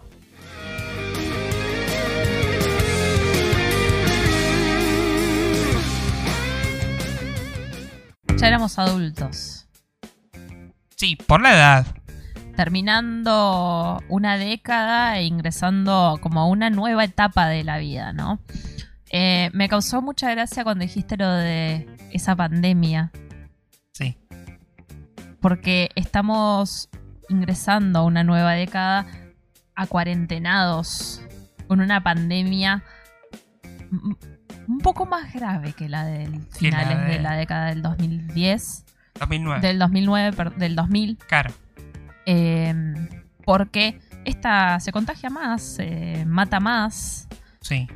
[8.36, 9.66] Ya éramos adultos.
[10.96, 11.86] Sí, por la edad.
[12.56, 18.40] Terminando una década e ingresando como a una nueva etapa de la vida, ¿no?
[19.10, 23.12] Eh, me causó mucha gracia cuando dijiste lo de esa pandemia.
[25.42, 26.88] Porque estamos
[27.28, 29.06] ingresando a una nueva década
[29.74, 31.20] a cuarentenados
[31.66, 32.82] con una pandemia
[34.68, 37.18] un poco más grave que la del finales de- de...
[37.20, 38.84] la década del 2010,
[39.18, 39.60] 2009.
[39.60, 41.52] del 2009, per- del 2000, Claro.
[42.26, 42.74] eh,
[43.44, 45.78] porque esta se contagia más,
[46.26, 47.28] mata más
[47.60, 47.86] Sí.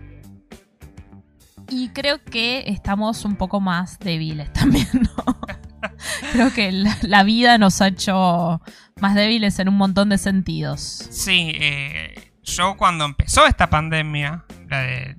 [1.68, 5.38] y creo que estamos un poco más débiles también, ¿no?
[6.32, 6.72] creo que
[7.02, 8.60] la, vida nos ha hecho
[9.00, 10.80] más débiles en un montón de sentidos.
[11.10, 15.16] Sí, eh, yo cuando empezó esta pandemia, la, de,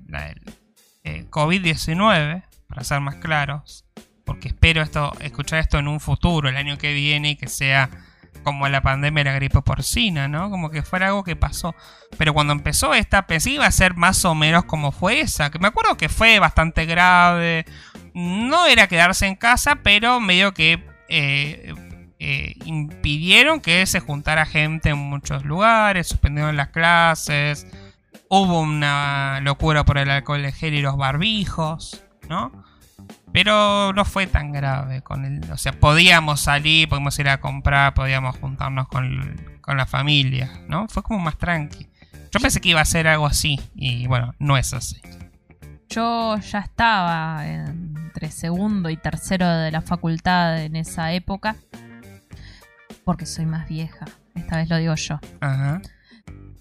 [1.03, 3.85] eh, COVID-19, para ser más claros,
[4.25, 7.89] porque espero esto, escuchar esto en un futuro, el año que viene, y que sea
[8.43, 10.49] como la pandemia de la gripe porcina, ¿no?
[10.49, 11.75] Como que fuera algo que pasó.
[12.17, 15.49] Pero cuando empezó esta, pensé que iba a ser más o menos como fue esa,
[15.49, 17.65] que me acuerdo que fue bastante grave.
[18.17, 21.71] No era quedarse en casa, pero medio que eh,
[22.17, 27.67] eh, impidieron que se juntara gente en muchos lugares, suspendieron las clases,
[28.27, 32.63] hubo una locura por el alcohol de gel y los barbijos, ¿no?
[33.31, 38.35] Pero no fue tan grave con o sea, podíamos salir, podíamos ir a comprar, podíamos
[38.37, 40.87] juntarnos con, con la familia, ¿no?
[40.87, 41.87] Fue como más tranqui.
[42.31, 44.99] Yo pensé que iba a ser algo así y bueno, no es así.
[45.87, 47.45] Yo ya estaba
[48.07, 51.57] entre segundo y tercero de la facultad en esa época,
[53.03, 55.19] porque soy más vieja, esta vez lo digo yo.
[55.41, 55.81] Ajá.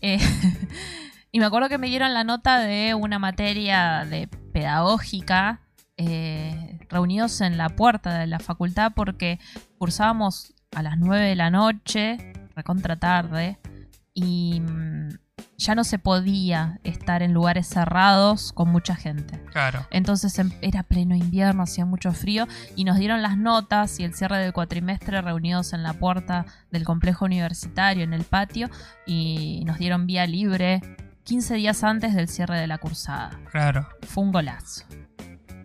[0.01, 0.19] Eh,
[1.33, 5.61] y me acuerdo que me dieron la nota de una materia de pedagógica
[5.97, 9.39] eh, reunidos en la puerta de la facultad porque
[9.79, 12.19] cursábamos a las 9 de la noche,
[12.57, 13.59] recontra tarde,
[14.13, 15.11] y mm,
[15.59, 19.43] ya no se podía estar en lugares cerrados con mucha gente.
[19.53, 19.87] Claro.
[19.91, 24.15] Entonces em- era pleno invierno, hacía mucho frío y nos dieron las notas y el
[24.15, 28.69] cierre del cuatrimestre reunidos en la puerta del complejo universitario, en el patio,
[29.07, 30.81] y nos dieron vía libre
[31.25, 33.31] 15 días antes del cierre de la cursada.
[33.51, 33.89] Claro.
[34.03, 34.85] Fue un golazo.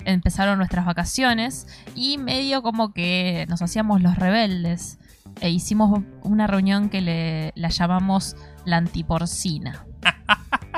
[0.06, 4.98] Empezaron nuestras vacaciones y medio como que nos hacíamos los rebeldes
[5.40, 9.86] e hicimos una reunión que le, la llamamos la antiporcina.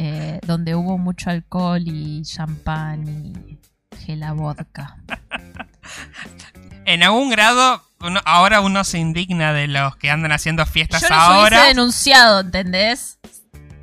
[0.00, 3.58] Eh, donde hubo mucho alcohol y champán y
[3.98, 4.96] gela vodka.
[6.84, 11.12] En algún grado, uno- ahora uno se indigna de los que andan haciendo fiestas Yo
[11.12, 11.48] ahora.
[11.56, 13.18] hubiese denunciado, ¿entendés?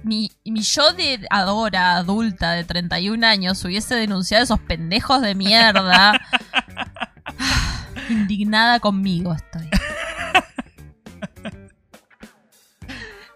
[0.04, 5.36] Mi, mi yo de ahora, adulta, de 31 años, hubiese denunciado a esos pendejos de
[5.36, 6.14] mierda
[8.10, 9.34] Indignada conmigo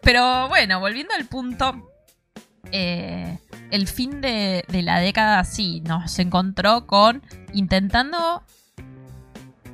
[0.09, 1.87] Pero bueno, volviendo al punto,
[2.71, 3.37] eh,
[3.69, 7.21] el fin de, de la década sí nos encontró con
[7.53, 8.41] intentando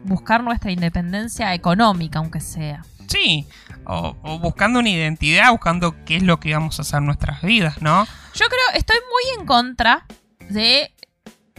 [0.04, 2.84] buscar nuestra independencia económica, aunque sea.
[3.08, 3.48] Sí,
[3.86, 7.42] o, o buscando una identidad, buscando qué es lo que vamos a hacer en nuestras
[7.42, 8.04] vidas, ¿no?
[8.34, 10.06] Yo creo, estoy muy en contra
[10.50, 10.92] de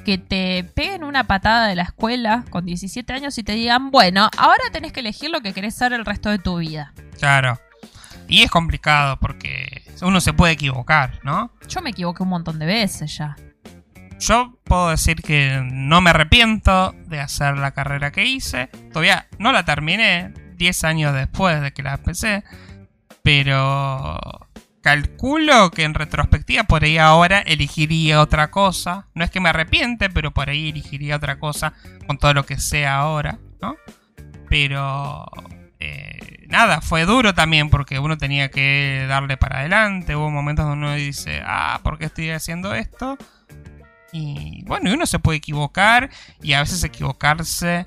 [0.05, 4.29] que te peguen una patada de la escuela con 17 años y te digan, bueno,
[4.37, 6.93] ahora tenés que elegir lo que querés ser el resto de tu vida.
[7.18, 7.59] Claro.
[8.29, 11.53] Y es complicado porque uno se puede equivocar, ¿no?
[11.68, 13.37] Yo me equivoqué un montón de veces ya.
[14.18, 18.68] Yo puedo decir que no me arrepiento de hacer la carrera que hice.
[18.93, 22.43] Todavía no la terminé 10 años después de que la empecé.
[23.22, 24.18] Pero
[24.81, 29.09] calculo que en retrospectiva por ahí ahora elegiría otra cosa.
[29.14, 31.74] No es que me arrepiente, pero por ahí elegiría otra cosa
[32.07, 33.77] con todo lo que sé ahora, ¿no?
[34.49, 35.27] Pero
[35.79, 40.16] eh, nada, fue duro también porque uno tenía que darle para adelante.
[40.16, 43.16] Hubo momentos donde uno dice, ah, ¿por qué estoy haciendo esto?
[44.12, 46.11] Y bueno, uno se puede equivocar
[46.42, 47.84] y a veces equivocarse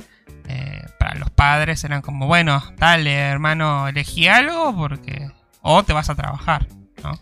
[0.48, 5.32] eh, para los padres eran como, bueno, dale hermano, elegí algo porque...
[5.62, 6.68] O te vas a trabajar,
[7.04, 7.20] ¿no?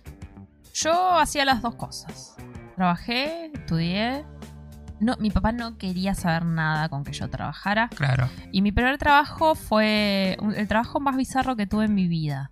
[0.73, 2.35] Yo hacía las dos cosas.
[2.75, 4.23] Trabajé, estudié.
[4.99, 7.89] No, mi papá no quería saber nada con que yo trabajara.
[7.89, 8.29] Claro.
[8.51, 12.51] Y mi primer trabajo fue el trabajo más bizarro que tuve en mi vida.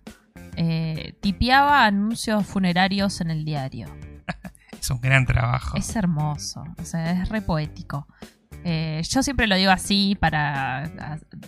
[0.56, 3.88] Eh, tipeaba anuncios funerarios en el diario.
[4.80, 5.76] Es un gran trabajo.
[5.76, 8.06] Es hermoso, o sea, es re poético.
[8.62, 10.90] Eh, yo siempre lo digo así para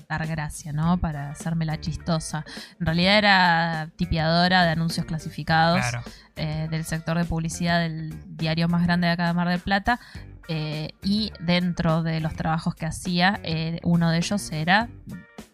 [0.09, 0.99] dar gracia, ¿no?
[0.99, 2.44] Para hacerme la chistosa.
[2.80, 6.03] En realidad era tipeadora de anuncios clasificados Claro.
[6.36, 10.01] eh, del sector de publicidad del diario más grande de acá de Mar del Plata.
[10.49, 14.88] Eh, y dentro de los trabajos que hacía, eh, uno de ellos era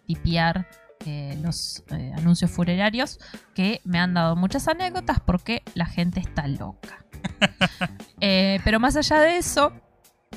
[0.07, 0.66] tipear
[1.07, 3.18] eh, los eh, anuncios funerarios
[3.55, 7.05] que me han dado muchas anécdotas porque la gente está loca.
[8.20, 9.72] Pero más allá de eso,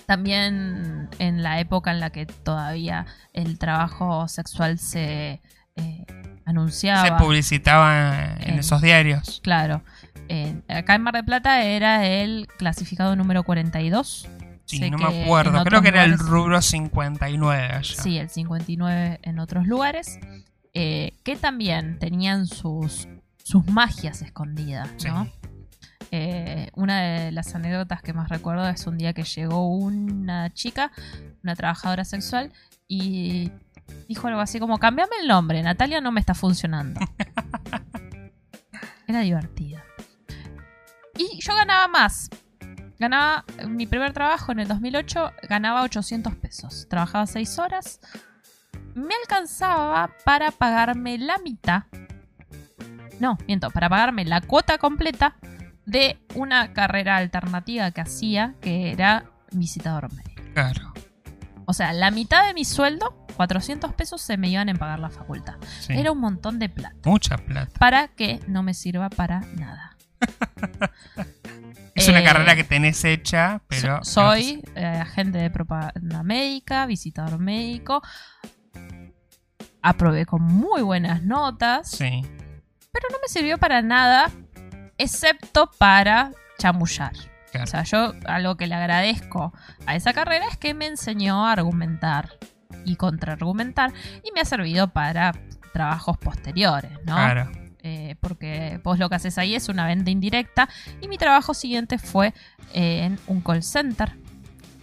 [0.05, 5.41] también en la época en la que todavía el trabajo sexual se
[6.45, 7.05] anunciaba.
[7.05, 9.39] Se publicitaba en En- esos diarios.
[9.43, 9.83] Claro.
[10.67, 14.27] Acá en Mar del Plata era el clasificado número 42.
[14.67, 15.63] Sí, Sé no me acuerdo.
[15.63, 17.83] Creo que era el rubro 59 allá.
[18.03, 20.19] Sí, el 59 en otros lugares.
[20.73, 23.07] eh, que también tenían sus,
[23.43, 25.07] sus magias escondidas, Sí.
[25.07, 25.27] ¿no?
[26.11, 30.91] Eh, una de las anécdotas que más recuerdo es un día que llegó una chica,
[31.43, 32.53] una trabajadora sexual,
[32.87, 33.51] y
[34.07, 36.99] dijo algo así como, cambiame el nombre, Natalia no me está funcionando.
[39.07, 39.81] Era divertido.
[41.17, 42.29] Y yo ganaba más.
[42.99, 46.87] Ganaba, mi primer trabajo en el 2008, ganaba 800 pesos.
[46.89, 47.99] Trabajaba 6 horas.
[48.95, 51.83] Me alcanzaba para pagarme la mitad.
[53.19, 55.35] No, miento, para pagarme la cuota completa
[55.85, 60.43] de una carrera alternativa que hacía, que era visitador médico.
[60.53, 60.93] Claro.
[61.65, 65.09] O sea, la mitad de mi sueldo, 400 pesos, se me iban en pagar la
[65.09, 65.55] facultad.
[65.81, 65.93] sí.
[65.93, 66.95] Era un montón de plata.
[67.05, 67.77] Mucha plata.
[67.79, 69.95] Para que no me sirva para nada.
[71.97, 74.03] Es una Eh, carrera que tenés hecha, pero.
[74.03, 78.01] So- soy eh, agente de propaganda médica, visitador médico.
[79.81, 82.21] Aprobé con muy buenas notas, Sí.
[82.91, 84.29] pero no me sirvió para nada,
[84.97, 87.13] excepto para chamullar.
[87.51, 87.63] Claro.
[87.63, 89.53] O sea, yo algo que le agradezco
[89.85, 92.31] a esa carrera es que me enseñó a argumentar
[92.83, 93.93] y contraargumentar
[94.23, 95.31] y me ha servido para
[95.73, 97.15] trabajos posteriores, ¿no?
[97.15, 97.49] Claro.
[97.89, 100.67] Eh, porque vos lo que haces ahí es una venta indirecta
[100.99, 102.33] y mi trabajo siguiente fue
[102.73, 104.11] eh, en un call center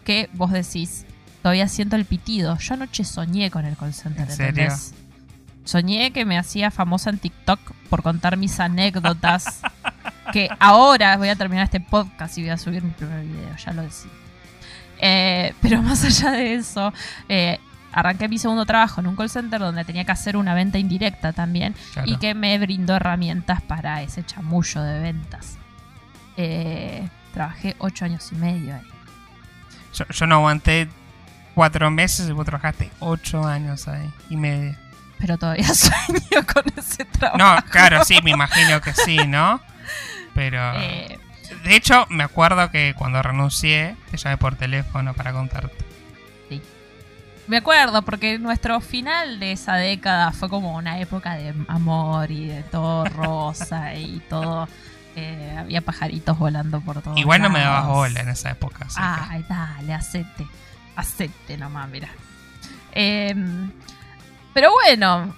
[0.04, 1.04] que vos decís,
[1.42, 2.56] todavía siento el pitido.
[2.56, 4.48] Yo anoche soñé con el call center, ¿En serio?
[4.48, 4.94] ¿entendés?
[5.64, 7.60] Soñé que me hacía famosa en TikTok
[7.90, 9.60] por contar mis anécdotas.
[10.32, 13.72] que ahora voy a terminar este podcast y voy a subir mi primer video, ya
[13.74, 14.10] lo decía.
[14.98, 16.90] Eh, pero más allá de eso,
[17.28, 17.60] eh,
[17.94, 21.32] arranqué mi segundo trabajo en un call center donde tenía que hacer una venta indirecta
[21.32, 22.10] también claro.
[22.10, 25.56] y que me brindó herramientas para ese chamullo de ventas.
[26.36, 28.82] Eh, trabajé ocho años y medio ahí.
[29.94, 30.88] Yo, yo no aguanté
[31.54, 34.76] cuatro meses y vos trabajaste ocho años ahí y medio.
[35.18, 37.38] Pero todavía sueño con ese trabajo.
[37.38, 39.60] No, claro, sí, me imagino que sí, ¿no?
[40.34, 40.72] Pero.
[40.80, 41.18] Eh,
[41.62, 45.83] De hecho, me acuerdo que cuando renuncié, te llamé por teléfono para contarte.
[47.46, 52.46] Me acuerdo porque nuestro final de esa década fue como una época de amor y
[52.46, 54.68] de todo rosa y todo.
[55.16, 57.16] eh, había pajaritos volando por todo.
[57.16, 58.86] Igual no me dabas bola en esa época.
[58.86, 58.94] que-
[59.30, 60.46] Ay, dale, acepte.
[60.96, 62.08] Acepte nomás, mira.
[62.92, 63.70] Em,
[64.52, 65.34] pero bueno,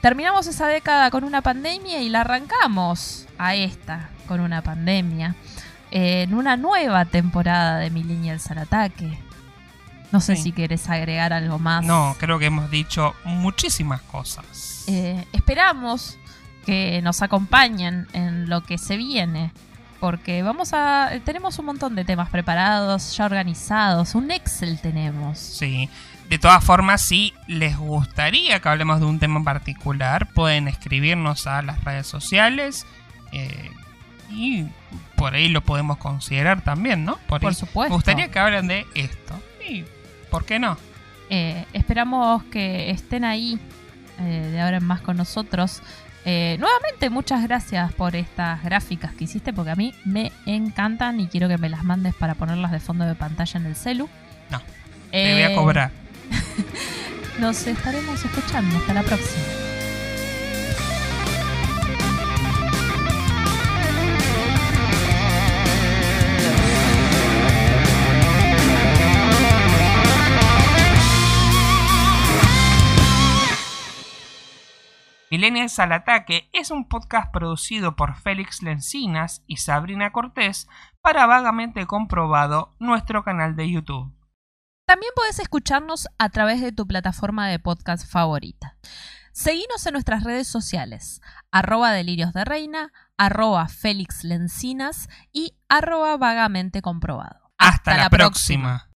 [0.00, 5.34] terminamos esa década con una pandemia y la arrancamos a esta con una pandemia.
[5.90, 9.18] En una nueva temporada de Millennials al Ataque.
[10.12, 10.44] No sé Sí.
[10.44, 11.84] si quieres agregar algo más.
[11.84, 14.84] No, creo que hemos dicho muchísimas cosas.
[14.86, 16.16] Eh, esperamos
[16.64, 19.52] que nos acompañen en lo que se viene.
[20.00, 21.10] Porque vamos a.
[21.24, 24.14] Tenemos un montón de temas preparados, ya organizados.
[24.14, 25.38] Un Excel tenemos.
[25.40, 25.88] Sí.
[26.30, 31.46] De todas formas, si les gustaría que hablemos de un tema en particular, pueden escribirnos
[31.48, 32.86] a las redes sociales.
[33.32, 33.70] eh,
[34.30, 34.66] y
[35.16, 37.16] por ahí lo podemos considerar también, ¿no?
[37.26, 37.54] Por ahí.
[37.54, 37.90] supuesto.
[37.90, 39.40] Me gustaría que hablen de esto.
[39.68, 39.84] Y,
[40.30, 40.76] ¿por qué no?
[41.30, 43.58] Eh, esperamos que estén ahí
[44.20, 45.82] eh, de ahora en más con nosotros.
[46.24, 51.26] Eh, nuevamente, muchas gracias por estas gráficas que hiciste, porque a mí me encantan y
[51.28, 54.08] quiero que me las mandes para ponerlas de fondo de pantalla en el celu.
[54.50, 54.60] No,
[55.10, 55.90] Te voy a Eh, cobrar.
[57.40, 58.76] Nos estaremos escuchando.
[58.78, 59.67] Hasta la próxima.
[75.30, 80.68] Millennials al Ataque es un podcast producido por Félix Lencinas y Sabrina Cortés
[81.02, 84.10] para Vagamente Comprobado, nuestro canal de YouTube.
[84.86, 88.78] También podés escucharnos a través de tu plataforma de podcast favorita.
[89.32, 96.80] Seguinos en nuestras redes sociales, arroba delirios de reina, arroba Félix Lencinas y arroba vagamente
[96.80, 97.52] comprobado.
[97.58, 98.86] Hasta, la próxima.